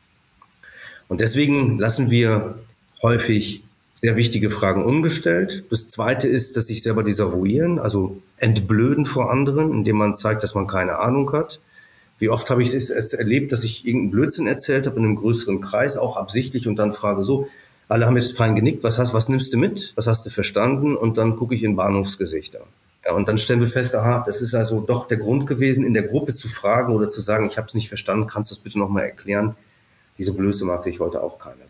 Und 1.08 1.20
deswegen 1.20 1.78
lassen 1.78 2.10
wir 2.10 2.58
häufig 3.02 3.64
sehr 3.94 4.16
wichtige 4.16 4.50
Fragen 4.50 4.84
ungestellt. 4.84 5.64
Das 5.70 5.88
zweite 5.88 6.28
ist, 6.28 6.56
dass 6.56 6.66
sich 6.66 6.82
selber 6.82 7.02
desavouieren, 7.02 7.78
also 7.78 8.20
entblöden 8.36 9.06
vor 9.06 9.30
anderen, 9.30 9.72
indem 9.72 9.96
man 9.96 10.14
zeigt, 10.14 10.42
dass 10.42 10.54
man 10.54 10.66
keine 10.66 10.98
Ahnung 10.98 11.32
hat. 11.32 11.60
Wie 12.18 12.28
oft 12.28 12.48
habe 12.50 12.62
ich 12.62 12.72
es 12.72 13.12
erlebt, 13.12 13.52
dass 13.52 13.64
ich 13.64 13.86
irgendeinen 13.86 14.10
Blödsinn 14.10 14.46
erzählt 14.46 14.86
habe 14.86 14.96
in 14.98 15.04
einem 15.04 15.16
größeren 15.16 15.60
Kreis, 15.60 15.96
auch 15.96 16.16
absichtlich 16.16 16.66
und 16.66 16.76
dann 16.76 16.92
frage 16.92 17.22
so, 17.22 17.48
alle 17.88 18.06
haben 18.06 18.16
jetzt 18.16 18.36
fein 18.36 18.56
genickt, 18.56 18.82
was 18.82 18.98
hast, 18.98 19.14
was 19.14 19.28
nimmst 19.28 19.52
du 19.52 19.58
mit? 19.58 19.92
Was 19.96 20.06
hast 20.06 20.26
du 20.26 20.30
verstanden? 20.30 20.96
Und 20.96 21.18
dann 21.18 21.36
gucke 21.36 21.54
ich 21.54 21.62
in 21.62 21.76
Bahnhofsgesichter. 21.76 22.60
Ja, 23.04 23.14
und 23.14 23.28
dann 23.28 23.38
stellen 23.38 23.60
wir 23.60 23.68
fest, 23.68 23.94
aha, 23.94 24.24
das 24.26 24.40
ist 24.40 24.54
also 24.54 24.80
doch 24.80 25.06
der 25.06 25.18
Grund 25.18 25.46
gewesen, 25.46 25.84
in 25.84 25.94
der 25.94 26.02
Gruppe 26.02 26.34
zu 26.34 26.48
fragen 26.48 26.92
oder 26.92 27.08
zu 27.08 27.20
sagen, 27.20 27.46
ich 27.46 27.56
habe 27.56 27.68
es 27.68 27.74
nicht 27.74 27.88
verstanden, 27.88 28.26
kannst 28.26 28.50
du 28.50 28.54
das 28.54 28.62
bitte 28.62 28.78
nochmal 28.78 29.04
erklären? 29.04 29.54
Diese 30.18 30.32
Blöße 30.32 30.64
mag 30.64 30.82
dich 30.82 30.98
heute 30.98 31.22
auch 31.22 31.38
keiner. 31.38 31.65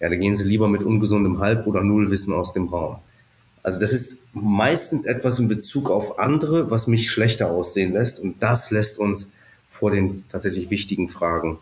Ja, 0.00 0.08
da 0.08 0.16
gehen 0.16 0.34
sie 0.34 0.44
lieber 0.44 0.68
mit 0.68 0.82
ungesundem 0.82 1.38
Halb- 1.40 1.66
oder 1.66 1.82
Nullwissen 1.82 2.32
aus 2.32 2.52
dem 2.52 2.68
Raum. 2.68 2.96
Also 3.62 3.80
das 3.80 3.92
ist 3.92 4.28
meistens 4.34 5.06
etwas 5.06 5.38
in 5.38 5.48
Bezug 5.48 5.90
auf 5.90 6.18
andere, 6.18 6.70
was 6.70 6.86
mich 6.86 7.10
schlechter 7.10 7.50
aussehen 7.50 7.92
lässt. 7.92 8.20
Und 8.20 8.42
das 8.42 8.70
lässt 8.70 8.98
uns 8.98 9.32
vor 9.70 9.90
den 9.90 10.24
tatsächlich 10.30 10.70
wichtigen 10.70 11.08
Fragen 11.08 11.58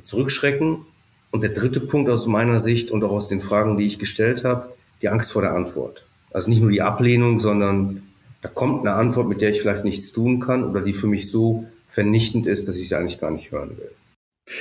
zurückschrecken. 0.00 0.86
Und 1.30 1.42
der 1.42 1.50
dritte 1.50 1.80
Punkt 1.80 2.08
aus 2.10 2.26
meiner 2.26 2.58
Sicht 2.58 2.90
und 2.90 3.04
auch 3.04 3.10
aus 3.10 3.28
den 3.28 3.40
Fragen, 3.40 3.76
die 3.76 3.86
ich 3.86 3.98
gestellt 3.98 4.44
habe, 4.44 4.72
die 5.02 5.08
Angst 5.08 5.32
vor 5.32 5.42
der 5.42 5.52
Antwort. 5.52 6.06
Also 6.32 6.48
nicht 6.48 6.62
nur 6.62 6.70
die 6.70 6.82
Ablehnung, 6.82 7.40
sondern 7.40 8.02
da 8.40 8.48
kommt 8.48 8.80
eine 8.80 8.94
Antwort, 8.94 9.28
mit 9.28 9.40
der 9.40 9.50
ich 9.50 9.60
vielleicht 9.60 9.84
nichts 9.84 10.12
tun 10.12 10.40
kann 10.40 10.64
oder 10.64 10.80
die 10.80 10.92
für 10.92 11.06
mich 11.06 11.30
so 11.30 11.66
vernichtend 11.88 12.46
ist, 12.46 12.68
dass 12.68 12.76
ich 12.76 12.88
sie 12.88 12.94
eigentlich 12.94 13.20
gar 13.20 13.30
nicht 13.30 13.52
hören 13.52 13.76
will. 13.76 13.90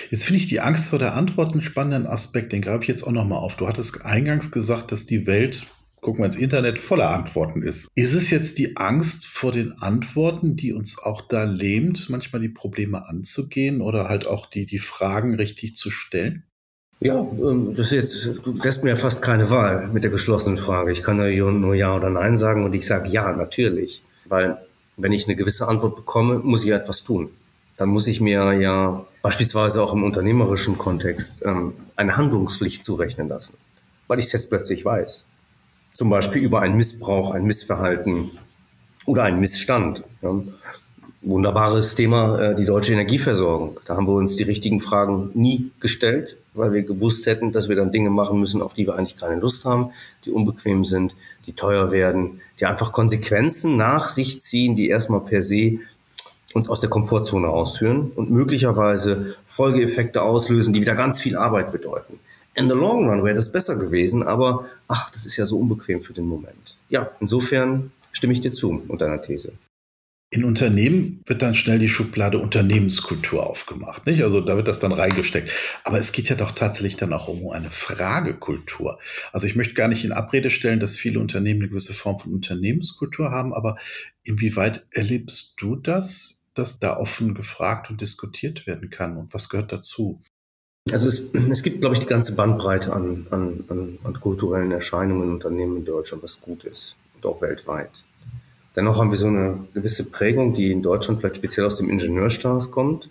Jetzt 0.09 0.25
finde 0.25 0.37
ich 0.37 0.47
die 0.47 0.61
Angst 0.61 0.89
vor 0.89 0.99
der 0.99 1.15
Antwort 1.15 1.51
einen 1.51 1.61
spannenden 1.61 2.07
Aspekt, 2.07 2.53
den 2.53 2.61
greife 2.61 2.83
ich 2.83 2.87
jetzt 2.87 3.03
auch 3.03 3.11
nochmal 3.11 3.39
auf. 3.39 3.55
Du 3.55 3.67
hattest 3.67 4.05
eingangs 4.05 4.51
gesagt, 4.51 4.91
dass 4.91 5.05
die 5.05 5.27
Welt, 5.27 5.67
gucken 6.01 6.21
wir 6.21 6.25
ins 6.25 6.35
Internet, 6.35 6.79
voller 6.79 7.11
Antworten 7.11 7.61
ist. 7.61 7.89
Ist 7.95 8.13
es 8.13 8.29
jetzt 8.29 8.57
die 8.57 8.77
Angst 8.77 9.25
vor 9.25 9.51
den 9.51 9.73
Antworten, 9.73 10.55
die 10.55 10.73
uns 10.73 10.97
auch 10.97 11.21
da 11.21 11.43
lähmt, 11.43 12.09
manchmal 12.09 12.41
die 12.41 12.49
Probleme 12.49 13.07
anzugehen 13.07 13.81
oder 13.81 14.07
halt 14.07 14.25
auch 14.25 14.45
die, 14.45 14.65
die 14.65 14.79
Fragen 14.79 15.35
richtig 15.35 15.75
zu 15.75 15.91
stellen? 15.91 16.43
Ja, 17.01 17.19
ähm, 17.19 17.73
das 17.75 17.91
jetzt, 17.91 18.45
du 18.45 18.57
lässt 18.63 18.83
mir 18.83 18.91
ja 18.91 18.95
fast 18.95 19.21
keine 19.21 19.49
Wahl 19.49 19.89
mit 19.91 20.05
der 20.05 20.11
geschlossenen 20.11 20.57
Frage. 20.57 20.93
Ich 20.93 21.03
kann 21.03 21.17
nur 21.17 21.75
Ja 21.75 21.95
oder 21.97 22.09
Nein 22.09 22.37
sagen 22.37 22.63
und 22.63 22.73
ich 22.73 22.85
sage 22.85 23.09
Ja, 23.09 23.33
natürlich. 23.33 24.03
Weil 24.25 24.57
wenn 24.95 25.11
ich 25.11 25.27
eine 25.27 25.35
gewisse 25.35 25.67
Antwort 25.67 25.97
bekomme, 25.97 26.39
muss 26.39 26.63
ich 26.63 26.69
etwas 26.69 27.03
tun 27.03 27.31
dann 27.77 27.89
muss 27.89 28.07
ich 28.07 28.21
mir 28.21 28.53
ja 28.53 29.05
beispielsweise 29.23 29.81
auch 29.81 29.93
im 29.93 30.03
unternehmerischen 30.03 30.77
Kontext 30.77 31.43
ähm, 31.45 31.73
eine 31.95 32.17
Handlungspflicht 32.17 32.83
zurechnen 32.83 33.29
lassen, 33.29 33.55
weil 34.07 34.19
ich 34.19 34.25
es 34.25 34.33
jetzt 34.33 34.49
plötzlich 34.49 34.85
weiß. 34.85 35.25
Zum 35.93 36.09
Beispiel 36.09 36.43
über 36.43 36.61
einen 36.61 36.75
Missbrauch, 36.75 37.31
ein 37.31 37.45
Missverhalten 37.45 38.29
oder 39.07 39.23
einen 39.23 39.39
Missstand. 39.39 40.03
Ja. 40.21 40.39
Wunderbares 41.21 41.95
Thema, 41.95 42.37
äh, 42.37 42.55
die 42.55 42.65
deutsche 42.65 42.91
Energieversorgung. 42.91 43.79
Da 43.85 43.95
haben 43.95 44.07
wir 44.07 44.13
uns 44.13 44.35
die 44.35 44.43
richtigen 44.43 44.81
Fragen 44.81 45.31
nie 45.33 45.71
gestellt, 45.79 46.35
weil 46.53 46.73
wir 46.73 46.83
gewusst 46.83 47.25
hätten, 47.25 47.53
dass 47.53 47.69
wir 47.69 47.77
dann 47.77 47.93
Dinge 47.93 48.09
machen 48.09 48.41
müssen, 48.41 48.61
auf 48.61 48.73
die 48.73 48.85
wir 48.85 48.95
eigentlich 48.95 49.15
keine 49.15 49.39
Lust 49.39 49.63
haben, 49.63 49.91
die 50.25 50.31
unbequem 50.31 50.83
sind, 50.83 51.15
die 51.45 51.53
teuer 51.53 51.91
werden, 51.91 52.41
die 52.59 52.65
einfach 52.65 52.91
Konsequenzen 52.91 53.77
nach 53.77 54.09
sich 54.09 54.41
ziehen, 54.41 54.75
die 54.75 54.89
erstmal 54.89 55.21
per 55.21 55.41
se 55.41 55.79
uns 56.53 56.69
aus 56.69 56.79
der 56.79 56.89
Komfortzone 56.89 57.47
ausführen 57.47 58.11
und 58.15 58.31
möglicherweise 58.31 59.35
Folgeeffekte 59.45 60.21
auslösen, 60.21 60.73
die 60.73 60.81
wieder 60.81 60.95
ganz 60.95 61.19
viel 61.19 61.35
Arbeit 61.35 61.71
bedeuten. 61.71 62.19
In 62.55 62.69
the 62.69 62.75
long 62.75 63.09
run 63.09 63.23
wäre 63.23 63.35
das 63.35 63.51
besser 63.51 63.75
gewesen, 63.75 64.21
aber 64.23 64.65
ach, 64.87 65.09
das 65.11 65.25
ist 65.25 65.37
ja 65.37 65.45
so 65.45 65.57
unbequem 65.57 66.01
für 66.01 66.13
den 66.13 66.25
Moment. 66.25 66.77
Ja, 66.89 67.09
insofern 67.19 67.91
stimme 68.11 68.33
ich 68.33 68.41
dir 68.41 68.51
zu 68.51 68.83
und 68.87 69.01
deiner 69.01 69.21
These. 69.21 69.53
In 70.29 70.45
Unternehmen 70.45 71.21
wird 71.27 71.43
dann 71.43 71.53
schnell 71.53 71.77
die 71.77 71.89
Schublade 71.89 72.39
Unternehmenskultur 72.39 73.45
aufgemacht, 73.45 74.07
nicht? 74.07 74.23
Also 74.23 74.41
da 74.41 74.55
wird 74.55 74.67
das 74.67 74.79
dann 74.79 74.91
reingesteckt. 74.91 75.51
Aber 75.83 75.99
es 75.99 76.11
geht 76.11 76.27
ja 76.27 76.35
doch 76.35 76.51
tatsächlich 76.51 76.95
dann 76.95 77.13
auch 77.13 77.27
um 77.27 77.51
eine 77.51 77.69
Fragekultur. 77.69 78.97
Also 79.31 79.45
ich 79.45 79.55
möchte 79.55 79.75
gar 79.75 79.87
nicht 79.87 80.03
in 80.03 80.11
Abrede 80.11 80.49
stellen, 80.49 80.79
dass 80.79 80.95
viele 80.95 81.19
Unternehmen 81.19 81.61
eine 81.61 81.69
gewisse 81.69 81.93
Form 81.93 82.17
von 82.17 82.33
Unternehmenskultur 82.33 83.29
haben, 83.29 83.53
aber 83.53 83.77
inwieweit 84.23 84.87
erlebst 84.89 85.53
du 85.59 85.75
das, 85.75 86.42
dass 86.53 86.79
da 86.79 86.97
offen 86.97 87.33
gefragt 87.33 87.89
und 87.89 88.01
diskutiert 88.01 88.67
werden 88.67 88.89
kann? 88.89 89.17
Und 89.17 89.33
was 89.33 89.49
gehört 89.49 89.71
dazu? 89.71 90.19
Also 90.91 91.07
es, 91.07 91.33
es 91.33 91.63
gibt, 91.63 91.81
glaube 91.81 91.95
ich, 91.95 92.01
die 92.01 92.07
ganze 92.07 92.35
Bandbreite 92.35 92.93
an, 92.93 93.27
an, 93.31 93.63
an, 93.69 93.99
an 94.03 94.19
kulturellen 94.19 94.71
Erscheinungen 94.71 95.23
in 95.23 95.33
Unternehmen 95.33 95.77
in 95.77 95.85
Deutschland, 95.85 96.23
was 96.23 96.41
gut 96.41 96.65
ist 96.65 96.97
und 97.15 97.25
auch 97.25 97.41
weltweit. 97.41 98.03
Dennoch 98.75 98.97
haben 98.97 99.11
wir 99.11 99.17
so 99.17 99.27
eine 99.27 99.67
gewisse 99.73 100.09
Prägung, 100.09 100.53
die 100.53 100.71
in 100.71 100.81
Deutschland 100.81 101.19
vielleicht 101.19 101.37
speziell 101.37 101.65
aus 101.65 101.77
dem 101.77 101.89
Ingenieurstaat 101.89 102.71
kommt 102.71 103.09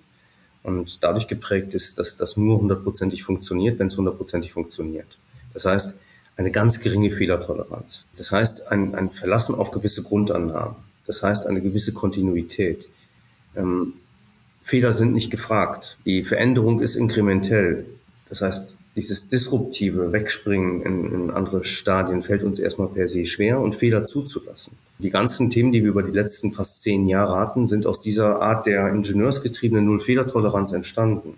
und 0.62 1.02
dadurch 1.02 1.28
geprägt 1.28 1.72
ist, 1.74 1.98
dass 1.98 2.16
das 2.16 2.36
nur 2.36 2.58
hundertprozentig 2.58 3.22
funktioniert, 3.22 3.78
wenn 3.78 3.86
es 3.86 3.96
hundertprozentig 3.96 4.52
funktioniert. 4.52 5.18
Das 5.54 5.64
heißt, 5.64 6.00
eine 6.36 6.50
ganz 6.50 6.80
geringe 6.80 7.10
Fehlertoleranz. 7.10 8.06
Das 8.16 8.32
heißt, 8.32 8.68
ein, 8.68 8.94
ein 8.94 9.10
Verlassen 9.10 9.54
auf 9.54 9.70
gewisse 9.70 10.02
Grundannahmen. 10.02 10.76
Das 11.06 11.22
heißt, 11.22 11.46
eine 11.46 11.60
gewisse 11.60 11.92
Kontinuität. 11.92 12.88
Ähm, 13.56 13.94
Fehler 14.62 14.92
sind 14.92 15.12
nicht 15.12 15.30
gefragt. 15.30 15.98
Die 16.06 16.24
Veränderung 16.24 16.80
ist 16.80 16.94
inkrementell. 16.94 17.86
Das 18.28 18.40
heißt, 18.40 18.76
dieses 18.94 19.28
disruptive 19.28 20.12
Wegspringen 20.12 20.82
in, 20.82 21.12
in 21.12 21.30
andere 21.30 21.64
Stadien 21.64 22.22
fällt 22.22 22.42
uns 22.42 22.58
erstmal 22.58 22.88
per 22.88 23.08
se 23.08 23.26
schwer 23.26 23.60
und 23.60 23.74
Fehler 23.74 24.04
zuzulassen. 24.04 24.76
Die 24.98 25.10
ganzen 25.10 25.50
Themen, 25.50 25.72
die 25.72 25.82
wir 25.82 25.90
über 25.90 26.02
die 26.02 26.12
letzten 26.12 26.52
fast 26.52 26.82
zehn 26.82 27.08
Jahre 27.08 27.36
hatten, 27.36 27.66
sind 27.66 27.86
aus 27.86 28.00
dieser 28.00 28.40
Art 28.40 28.66
der 28.66 28.88
ingenieursgetriebenen 28.88 29.84
Null-Fehler-Toleranz 29.84 30.72
entstanden. 30.72 31.34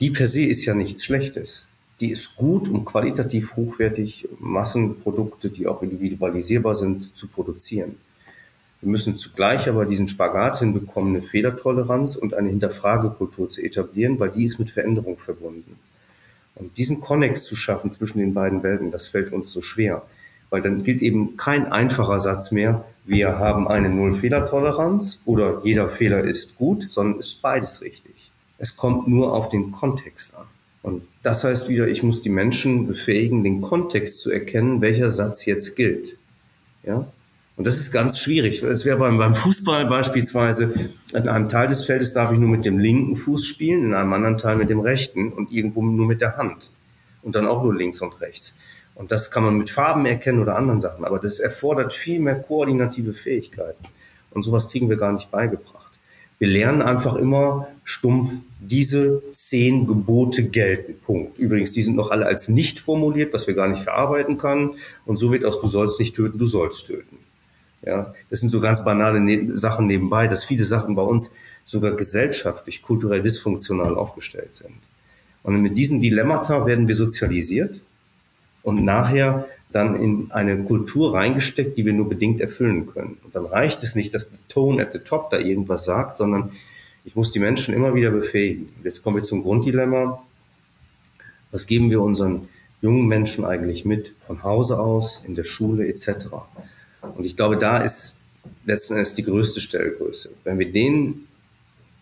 Die 0.00 0.10
per 0.10 0.26
se 0.26 0.44
ist 0.44 0.64
ja 0.64 0.74
nichts 0.74 1.04
Schlechtes. 1.04 1.68
Die 2.00 2.10
ist 2.10 2.36
gut, 2.36 2.68
um 2.68 2.84
qualitativ 2.84 3.56
hochwertig 3.56 4.28
Massenprodukte, 4.38 5.48
die 5.48 5.66
auch 5.66 5.82
individualisierbar 5.82 6.74
sind, 6.74 7.16
zu 7.16 7.28
produzieren. 7.28 7.96
Wir 8.80 8.90
müssen 8.90 9.14
zugleich 9.14 9.68
aber 9.68 9.86
diesen 9.86 10.08
Spagat 10.08 10.58
hinbekommen, 10.58 11.14
eine 11.14 11.22
Fehlertoleranz 11.22 12.16
und 12.16 12.34
eine 12.34 12.50
Hinterfragekultur 12.50 13.48
zu 13.48 13.62
etablieren, 13.62 14.20
weil 14.20 14.30
die 14.30 14.44
ist 14.44 14.58
mit 14.58 14.70
Veränderung 14.70 15.18
verbunden. 15.18 15.78
Und 16.54 16.76
diesen 16.78 17.00
Konnex 17.00 17.44
zu 17.44 17.56
schaffen 17.56 17.90
zwischen 17.90 18.18
den 18.18 18.34
beiden 18.34 18.62
Welten, 18.62 18.90
das 18.90 19.08
fällt 19.08 19.32
uns 19.32 19.52
so 19.52 19.60
schwer. 19.60 20.02
Weil 20.50 20.62
dann 20.62 20.82
gilt 20.82 21.02
eben 21.02 21.36
kein 21.36 21.66
einfacher 21.66 22.20
Satz 22.20 22.52
mehr, 22.52 22.84
wir 23.04 23.38
haben 23.38 23.68
eine 23.68 23.88
Null-Fehler-Toleranz 23.88 25.22
oder 25.26 25.60
jeder 25.64 25.88
Fehler 25.88 26.24
ist 26.24 26.56
gut, 26.56 26.86
sondern 26.90 27.20
ist 27.20 27.40
beides 27.42 27.82
richtig. 27.82 28.32
Es 28.58 28.76
kommt 28.76 29.06
nur 29.06 29.32
auf 29.32 29.48
den 29.48 29.70
Kontext 29.70 30.36
an. 30.36 30.46
Und 30.82 31.02
das 31.22 31.44
heißt 31.44 31.68
wieder, 31.68 31.88
ich 31.88 32.02
muss 32.02 32.20
die 32.20 32.30
Menschen 32.30 32.86
befähigen, 32.86 33.42
den 33.42 33.60
Kontext 33.60 34.20
zu 34.20 34.30
erkennen, 34.30 34.80
welcher 34.80 35.10
Satz 35.10 35.44
jetzt 35.44 35.76
gilt. 35.76 36.16
Ja? 36.84 37.06
Und 37.56 37.66
das 37.66 37.78
ist 37.78 37.90
ganz 37.90 38.18
schwierig. 38.18 38.62
Es 38.62 38.84
wäre 38.84 38.98
beim, 38.98 39.16
beim 39.16 39.34
Fußball 39.34 39.86
beispielsweise, 39.86 40.90
in 41.14 41.28
einem 41.28 41.48
Teil 41.48 41.68
des 41.68 41.84
Feldes 41.84 42.12
darf 42.12 42.30
ich 42.30 42.38
nur 42.38 42.50
mit 42.50 42.66
dem 42.66 42.78
linken 42.78 43.16
Fuß 43.16 43.46
spielen, 43.46 43.84
in 43.84 43.94
einem 43.94 44.12
anderen 44.12 44.36
Teil 44.36 44.56
mit 44.56 44.68
dem 44.68 44.80
rechten 44.80 45.32
und 45.32 45.50
irgendwo 45.50 45.82
nur 45.82 46.06
mit 46.06 46.20
der 46.20 46.36
Hand. 46.36 46.70
Und 47.22 47.34
dann 47.34 47.46
auch 47.46 47.62
nur 47.62 47.74
links 47.74 48.00
und 48.02 48.20
rechts. 48.20 48.58
Und 48.94 49.10
das 49.10 49.30
kann 49.30 49.42
man 49.42 49.56
mit 49.56 49.70
Farben 49.70 50.04
erkennen 50.06 50.40
oder 50.40 50.56
anderen 50.56 50.80
Sachen. 50.80 51.04
Aber 51.04 51.18
das 51.18 51.38
erfordert 51.38 51.92
viel 51.92 52.20
mehr 52.20 52.36
koordinative 52.36 53.14
Fähigkeiten. 53.14 53.84
Und 54.30 54.42
sowas 54.42 54.68
kriegen 54.68 54.90
wir 54.90 54.96
gar 54.96 55.12
nicht 55.12 55.30
beigebracht. 55.30 55.98
Wir 56.38 56.48
lernen 56.48 56.82
einfach 56.82 57.16
immer 57.16 57.68
stumpf, 57.84 58.40
diese 58.60 59.22
zehn 59.32 59.86
Gebote 59.86 60.44
gelten. 60.44 60.96
Punkt. 61.00 61.38
Übrigens, 61.38 61.72
die 61.72 61.82
sind 61.82 61.96
noch 61.96 62.10
alle 62.10 62.26
als 62.26 62.48
nicht 62.48 62.78
formuliert, 62.78 63.32
was 63.32 63.46
wir 63.46 63.54
gar 63.54 63.68
nicht 63.68 63.82
verarbeiten 63.82 64.36
können. 64.36 64.74
Und 65.06 65.16
so 65.16 65.32
wird 65.32 65.46
aus 65.46 65.58
du 65.58 65.66
sollst 65.66 65.98
nicht 65.98 66.14
töten, 66.14 66.36
du 66.36 66.44
sollst 66.44 66.86
töten. 66.86 67.18
Ja, 67.86 68.12
das 68.30 68.40
sind 68.40 68.48
so 68.48 68.60
ganz 68.60 68.84
banale 68.84 69.20
ne 69.20 69.56
Sachen 69.56 69.86
nebenbei, 69.86 70.26
dass 70.26 70.44
viele 70.44 70.64
Sachen 70.64 70.96
bei 70.96 71.02
uns 71.02 71.32
sogar 71.64 71.92
gesellschaftlich, 71.92 72.82
kulturell 72.82 73.22
dysfunktional 73.22 73.94
aufgestellt 73.94 74.54
sind. 74.54 74.76
Und 75.44 75.62
mit 75.62 75.78
diesen 75.78 76.00
Dilemmata 76.00 76.66
werden 76.66 76.88
wir 76.88 76.96
sozialisiert 76.96 77.80
und 78.62 78.84
nachher 78.84 79.46
dann 79.70 80.00
in 80.00 80.30
eine 80.32 80.64
Kultur 80.64 81.14
reingesteckt, 81.14 81.78
die 81.78 81.86
wir 81.86 81.92
nur 81.92 82.08
bedingt 82.08 82.40
erfüllen 82.40 82.86
können. 82.86 83.18
Und 83.22 83.34
dann 83.36 83.46
reicht 83.46 83.82
es 83.82 83.94
nicht, 83.94 84.14
dass 84.14 84.30
der 84.30 84.40
Tone 84.48 84.82
at 84.82 84.90
the 84.90 84.98
top 84.98 85.30
da 85.30 85.38
irgendwas 85.38 85.84
sagt, 85.84 86.16
sondern 86.16 86.50
ich 87.04 87.14
muss 87.14 87.30
die 87.30 87.38
Menschen 87.38 87.74
immer 87.74 87.94
wieder 87.94 88.10
befähigen. 88.10 88.68
Jetzt 88.82 89.04
kommen 89.04 89.16
wir 89.16 89.22
zum 89.22 89.44
Grunddilemma. 89.44 90.20
Was 91.52 91.66
geben 91.68 91.90
wir 91.90 92.00
unseren 92.02 92.48
jungen 92.80 93.06
Menschen 93.06 93.44
eigentlich 93.44 93.84
mit 93.84 94.14
von 94.18 94.42
Hause 94.42 94.80
aus, 94.80 95.22
in 95.24 95.36
der 95.36 95.44
Schule 95.44 95.86
etc.? 95.86 96.26
Und 97.16 97.24
ich 97.24 97.36
glaube, 97.36 97.56
da 97.56 97.78
ist 97.78 98.20
letzten 98.64 98.94
Endes 98.94 99.14
die 99.14 99.22
größte 99.22 99.60
Stellgröße. 99.60 100.34
Wenn 100.44 100.58
wir 100.58 100.70
denen, 100.70 101.26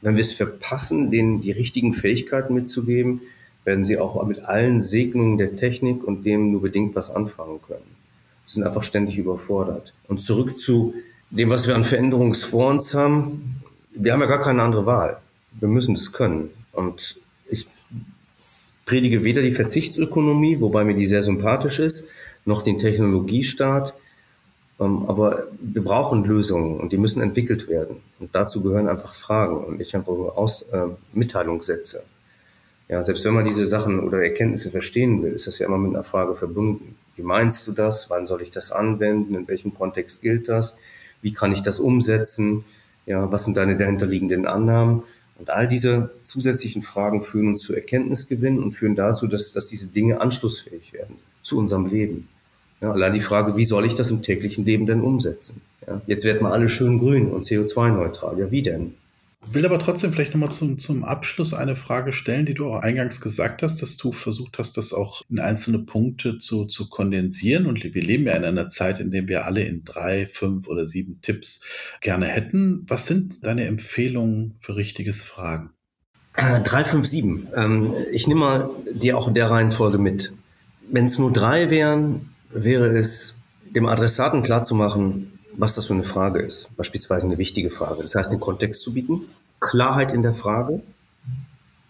wenn 0.00 0.16
wir 0.16 0.22
es 0.22 0.32
verpassen, 0.32 1.10
denen 1.10 1.40
die 1.40 1.52
richtigen 1.52 1.94
Fähigkeiten 1.94 2.54
mitzugeben, 2.54 3.20
werden 3.64 3.84
sie 3.84 3.98
auch 3.98 4.22
mit 4.26 4.40
allen 4.40 4.80
Segnungen 4.80 5.38
der 5.38 5.56
Technik 5.56 6.04
und 6.04 6.26
dem 6.26 6.52
nur 6.52 6.62
bedingt 6.62 6.94
was 6.94 7.10
anfangen 7.10 7.60
können. 7.62 7.94
Sie 8.42 8.54
sind 8.54 8.64
einfach 8.64 8.82
ständig 8.82 9.16
überfordert. 9.16 9.94
Und 10.06 10.20
zurück 10.20 10.58
zu 10.58 10.94
dem, 11.30 11.50
was 11.50 11.66
wir 11.66 11.74
an 11.74 11.84
Veränderungen 11.84 12.34
vor 12.34 12.70
uns 12.70 12.92
haben. 12.94 13.62
Wir 13.94 14.12
haben 14.12 14.20
ja 14.20 14.26
gar 14.26 14.42
keine 14.42 14.62
andere 14.62 14.86
Wahl. 14.86 15.18
Wir 15.58 15.68
müssen 15.68 15.94
das 15.94 16.12
können. 16.12 16.50
Und 16.72 17.18
ich 17.48 17.66
predige 18.84 19.24
weder 19.24 19.40
die 19.40 19.52
Verzichtsökonomie, 19.52 20.60
wobei 20.60 20.84
mir 20.84 20.94
die 20.94 21.06
sehr 21.06 21.22
sympathisch 21.22 21.78
ist, 21.78 22.08
noch 22.44 22.62
den 22.62 22.78
Technologiestaat. 22.78 23.94
Ähm, 24.84 25.04
aber 25.06 25.48
wir 25.60 25.82
brauchen 25.82 26.24
Lösungen 26.24 26.78
und 26.78 26.92
die 26.92 26.98
müssen 26.98 27.22
entwickelt 27.22 27.68
werden. 27.68 27.96
Und 28.18 28.34
dazu 28.34 28.62
gehören 28.62 28.88
einfach 28.88 29.14
Fragen 29.14 29.56
und 29.64 29.78
nicht 29.78 29.94
einfach 29.94 30.12
nur 30.12 30.36
Aus, 30.36 30.62
äh, 30.62 30.86
Mitteilungssätze. 31.12 32.04
Ja, 32.88 33.02
selbst 33.02 33.24
wenn 33.24 33.34
man 33.34 33.44
diese 33.44 33.64
Sachen 33.64 34.00
oder 34.00 34.22
Erkenntnisse 34.22 34.70
verstehen 34.70 35.22
will, 35.22 35.32
ist 35.32 35.46
das 35.46 35.58
ja 35.58 35.66
immer 35.66 35.78
mit 35.78 35.94
einer 35.94 36.04
Frage 36.04 36.34
verbunden. 36.34 36.96
Wie 37.16 37.22
meinst 37.22 37.66
du 37.66 37.72
das? 37.72 38.10
Wann 38.10 38.26
soll 38.26 38.42
ich 38.42 38.50
das 38.50 38.72
anwenden? 38.72 39.34
In 39.34 39.48
welchem 39.48 39.72
Kontext 39.72 40.20
gilt 40.20 40.48
das? 40.48 40.76
Wie 41.22 41.32
kann 41.32 41.52
ich 41.52 41.62
das 41.62 41.80
umsetzen? 41.80 42.64
Ja, 43.06 43.30
was 43.32 43.44
sind 43.44 43.56
deine 43.56 43.76
dahinterliegenden 43.76 44.46
Annahmen? 44.46 45.04
Und 45.38 45.50
all 45.50 45.66
diese 45.66 46.10
zusätzlichen 46.20 46.82
Fragen 46.82 47.24
führen 47.24 47.48
uns 47.48 47.62
zu 47.62 47.74
Erkenntnisgewinn 47.74 48.62
und 48.62 48.72
führen 48.72 48.94
dazu, 48.94 49.26
dass, 49.26 49.52
dass 49.52 49.66
diese 49.66 49.88
Dinge 49.88 50.20
anschlussfähig 50.20 50.92
werden 50.92 51.16
zu 51.42 51.58
unserem 51.58 51.86
Leben. 51.86 52.28
Ja, 52.84 52.90
allein 52.90 53.14
die 53.14 53.20
Frage, 53.20 53.56
wie 53.56 53.64
soll 53.64 53.86
ich 53.86 53.94
das 53.94 54.10
im 54.10 54.20
täglichen 54.20 54.66
Leben 54.66 54.84
denn 54.84 55.00
umsetzen? 55.00 55.62
Ja, 55.86 56.02
jetzt 56.06 56.22
werden 56.26 56.42
wir 56.42 56.52
alle 56.52 56.68
schön 56.68 56.98
grün 56.98 57.30
und 57.30 57.42
CO2-neutral. 57.42 58.38
Ja, 58.38 58.50
wie 58.50 58.60
denn? 58.60 58.92
Ich 59.48 59.54
will 59.54 59.64
aber 59.64 59.78
trotzdem 59.78 60.12
vielleicht 60.12 60.34
nochmal 60.34 60.52
zum, 60.52 60.78
zum 60.78 61.02
Abschluss 61.02 61.54
eine 61.54 61.76
Frage 61.76 62.12
stellen, 62.12 62.44
die 62.44 62.52
du 62.52 62.66
auch 62.66 62.80
eingangs 62.80 63.22
gesagt 63.22 63.62
hast, 63.62 63.80
dass 63.80 63.96
du 63.96 64.12
versucht 64.12 64.58
hast, 64.58 64.76
das 64.76 64.92
auch 64.92 65.22
in 65.30 65.38
einzelne 65.38 65.78
Punkte 65.78 66.38
zu, 66.38 66.66
zu 66.66 66.90
kondensieren. 66.90 67.64
Und 67.64 67.82
wir 67.82 68.02
leben 68.02 68.26
ja 68.26 68.34
in 68.34 68.44
einer 68.44 68.68
Zeit, 68.68 69.00
in 69.00 69.10
der 69.10 69.28
wir 69.28 69.46
alle 69.46 69.62
in 69.62 69.82
drei, 69.86 70.26
fünf 70.26 70.68
oder 70.68 70.84
sieben 70.84 71.20
Tipps 71.22 71.64
gerne 72.02 72.26
hätten. 72.26 72.84
Was 72.86 73.06
sind 73.06 73.46
deine 73.46 73.64
Empfehlungen 73.64 74.56
für 74.60 74.76
richtiges 74.76 75.22
Fragen? 75.22 75.70
Äh, 76.36 76.60
drei, 76.64 76.84
fünf, 76.84 77.06
sieben. 77.06 77.48
Ähm, 77.56 77.94
ich 78.12 78.26
nehme 78.26 78.40
mal 78.40 78.70
die 78.92 79.14
auch 79.14 79.28
in 79.28 79.34
der 79.34 79.48
Reihenfolge 79.48 79.96
mit. 79.96 80.34
Wenn 80.90 81.06
es 81.06 81.18
nur 81.18 81.32
drei 81.32 81.70
wären, 81.70 82.33
wäre 82.54 82.86
es, 82.86 83.40
dem 83.74 83.86
Adressaten 83.86 84.42
klarzumachen, 84.42 85.38
was 85.56 85.74
das 85.74 85.86
für 85.86 85.94
eine 85.94 86.04
Frage 86.04 86.40
ist. 86.40 86.74
Beispielsweise 86.76 87.26
eine 87.26 87.38
wichtige 87.38 87.70
Frage. 87.70 88.02
Das 88.02 88.14
heißt, 88.14 88.32
den 88.32 88.40
Kontext 88.40 88.82
zu 88.82 88.94
bieten, 88.94 89.22
Klarheit 89.60 90.12
in 90.12 90.22
der 90.22 90.34
Frage, 90.34 90.80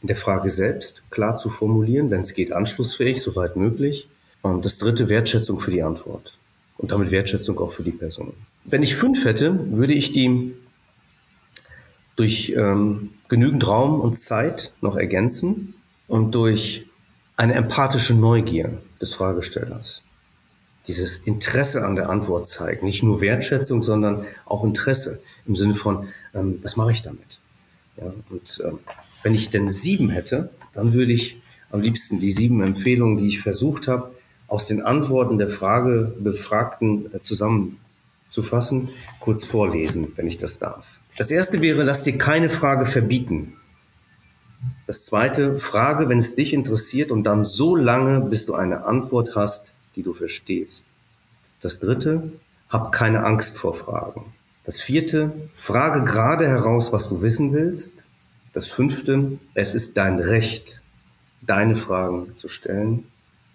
in 0.03 0.09
der 0.09 0.17
Frage 0.17 0.51
selbst 0.51 1.11
klar 1.11 1.35
zu 1.35 1.49
formulieren, 1.49 2.11
wenn 2.11 2.21
es 2.21 2.35
geht, 2.35 2.53
anschlussfähig, 2.53 3.23
soweit 3.23 3.57
möglich. 3.57 4.09
Und 4.43 4.65
das 4.65 4.79
dritte, 4.79 5.09
Wertschätzung 5.09 5.61
für 5.61 5.71
die 5.71 5.83
Antwort. 5.83 6.37
Und 6.77 6.93
damit 6.93 7.11
Wertschätzung 7.11 7.59
auch 7.59 7.73
für 7.73 7.83
die 7.83 7.93
Person. 7.93 8.35
Wenn 8.65 8.83
ich 8.83 8.97
fünf 8.97 9.25
hätte, 9.25 9.59
würde 9.71 9.95
ich 9.95 10.13
die 10.13 10.55
durch 12.17 12.55
ähm, 12.57 13.11
genügend 13.29 13.67
Raum 13.67 14.01
und 14.01 14.19
Zeit 14.19 14.73
noch 14.81 14.97
ergänzen 14.97 15.75
und 16.07 16.35
durch 16.35 16.87
eine 17.37 17.55
empathische 17.55 18.15
Neugier 18.15 18.79
des 19.01 19.15
Fragestellers 19.15 20.04
dieses 20.87 21.17
Interesse 21.17 21.85
an 21.85 21.97
der 21.97 22.11
Antwort 22.11 22.49
zeigen. 22.49 22.87
Nicht 22.87 23.03
nur 23.03 23.21
Wertschätzung, 23.21 23.83
sondern 23.83 24.25
auch 24.45 24.65
Interesse 24.65 25.23
im 25.47 25.55
Sinne 25.55 25.75
von, 25.75 26.09
ähm, 26.35 26.59
was 26.63 26.77
mache 26.77 26.93
ich 26.93 27.03
damit? 27.03 27.41
Ja, 27.97 28.13
und 28.31 28.61
äh, 28.65 28.73
wenn 29.23 29.35
ich 29.35 29.51
denn 29.51 29.71
sieben 29.71 30.11
hätte, 30.11 30.51
dann 30.73 30.93
würde 30.93 31.13
ich 31.13 31.41
am 31.71 31.81
liebsten 31.81 32.21
die 32.21 32.33
sieben 32.33 32.63
Empfehlungen, 32.63 33.19
die 33.19 33.29
ich 33.29 33.41
versucht 33.41 33.89
habe, 33.89 34.15
aus 34.47 34.67
den 34.67 34.83
Antworten 34.83 35.39
der 35.39 35.49
Frage 35.49 36.15
Befragten 36.19 37.13
äh, 37.13 37.19
zusammenzufassen, 37.19 38.89
kurz 39.21 39.45
vorlesen, 39.45 40.13
wenn 40.17 40.27
ich 40.27 40.37
das 40.37 40.59
darf. 40.59 41.01
Das 41.17 41.31
erste 41.31 41.63
wäre, 41.63 41.83
lass 41.85 42.03
dir 42.03 42.19
keine 42.19 42.51
Frage 42.51 42.87
verbieten. 42.87 43.55
Das 44.87 45.05
zweite, 45.07 45.59
frage, 45.59 46.09
wenn 46.09 46.19
es 46.19 46.35
dich 46.35 46.53
interessiert 46.53 47.11
und 47.11 47.25
dann 47.25 47.45
so 47.45 47.75
lange, 47.77 48.21
bis 48.21 48.47
du 48.47 48.55
eine 48.55 48.85
Antwort 48.85 49.35
hast, 49.35 49.74
die 49.97 50.03
du 50.03 50.13
verstehst. 50.13 50.87
Das 51.61 51.79
dritte, 51.79 52.33
hab 52.69 52.93
keine 52.93 53.25
Angst 53.25 53.57
vor 53.57 53.75
Fragen. 53.75 54.35
Das 54.65 54.81
vierte, 54.81 55.33
frage 55.55 56.05
gerade 56.05 56.47
heraus, 56.47 56.93
was 56.93 57.09
du 57.09 57.23
wissen 57.23 57.53
willst. 57.53 58.03
Das 58.53 58.71
fünfte, 58.71 59.39
es 59.55 59.75
ist 59.75 59.97
dein 59.97 60.19
Recht, 60.19 60.81
deine 61.43 61.77
Fragen 61.77 62.35
zu 62.37 62.49
stellen. 62.49 63.05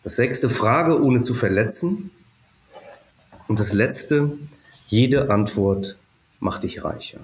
Das 0.04 0.16
sechste, 0.16 0.50
frage 0.50 1.02
ohne 1.02 1.22
zu 1.22 1.34
verletzen. 1.34 2.12
Und 3.48 3.60
das 3.60 3.74
letzte, 3.74 4.38
jede 4.86 5.30
Antwort 5.30 5.98
macht 6.40 6.64
dich 6.64 6.84
reicher. 6.84 7.20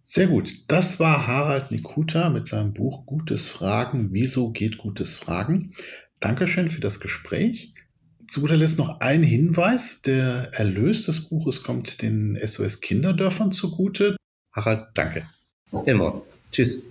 Sehr 0.00 0.28
gut. 0.28 0.62
Das 0.68 1.00
war 1.00 1.26
Harald 1.26 1.70
Nikuta 1.70 2.30
mit 2.30 2.46
seinem 2.46 2.72
Buch 2.72 3.04
Gutes 3.06 3.48
Fragen. 3.48 4.08
Wieso 4.12 4.50
geht 4.50 4.78
Gutes 4.78 5.18
Fragen? 5.18 5.72
Dankeschön 6.20 6.68
für 6.68 6.80
das 6.80 7.00
Gespräch. 7.00 7.72
Zu 8.28 8.40
guter 8.40 8.56
Letzt 8.56 8.78
noch 8.78 9.00
ein 9.00 9.22
Hinweis. 9.22 10.02
Der 10.02 10.50
Erlös 10.52 11.06
des 11.06 11.28
Buches 11.28 11.62
kommt 11.62 12.02
den 12.02 12.38
SOS 12.44 12.80
Kinderdörfern 12.80 13.52
zugute. 13.52 14.16
Harald, 14.52 14.86
danke. 14.94 15.26
Immer. 15.84 16.22
Tschüss. 16.50 16.84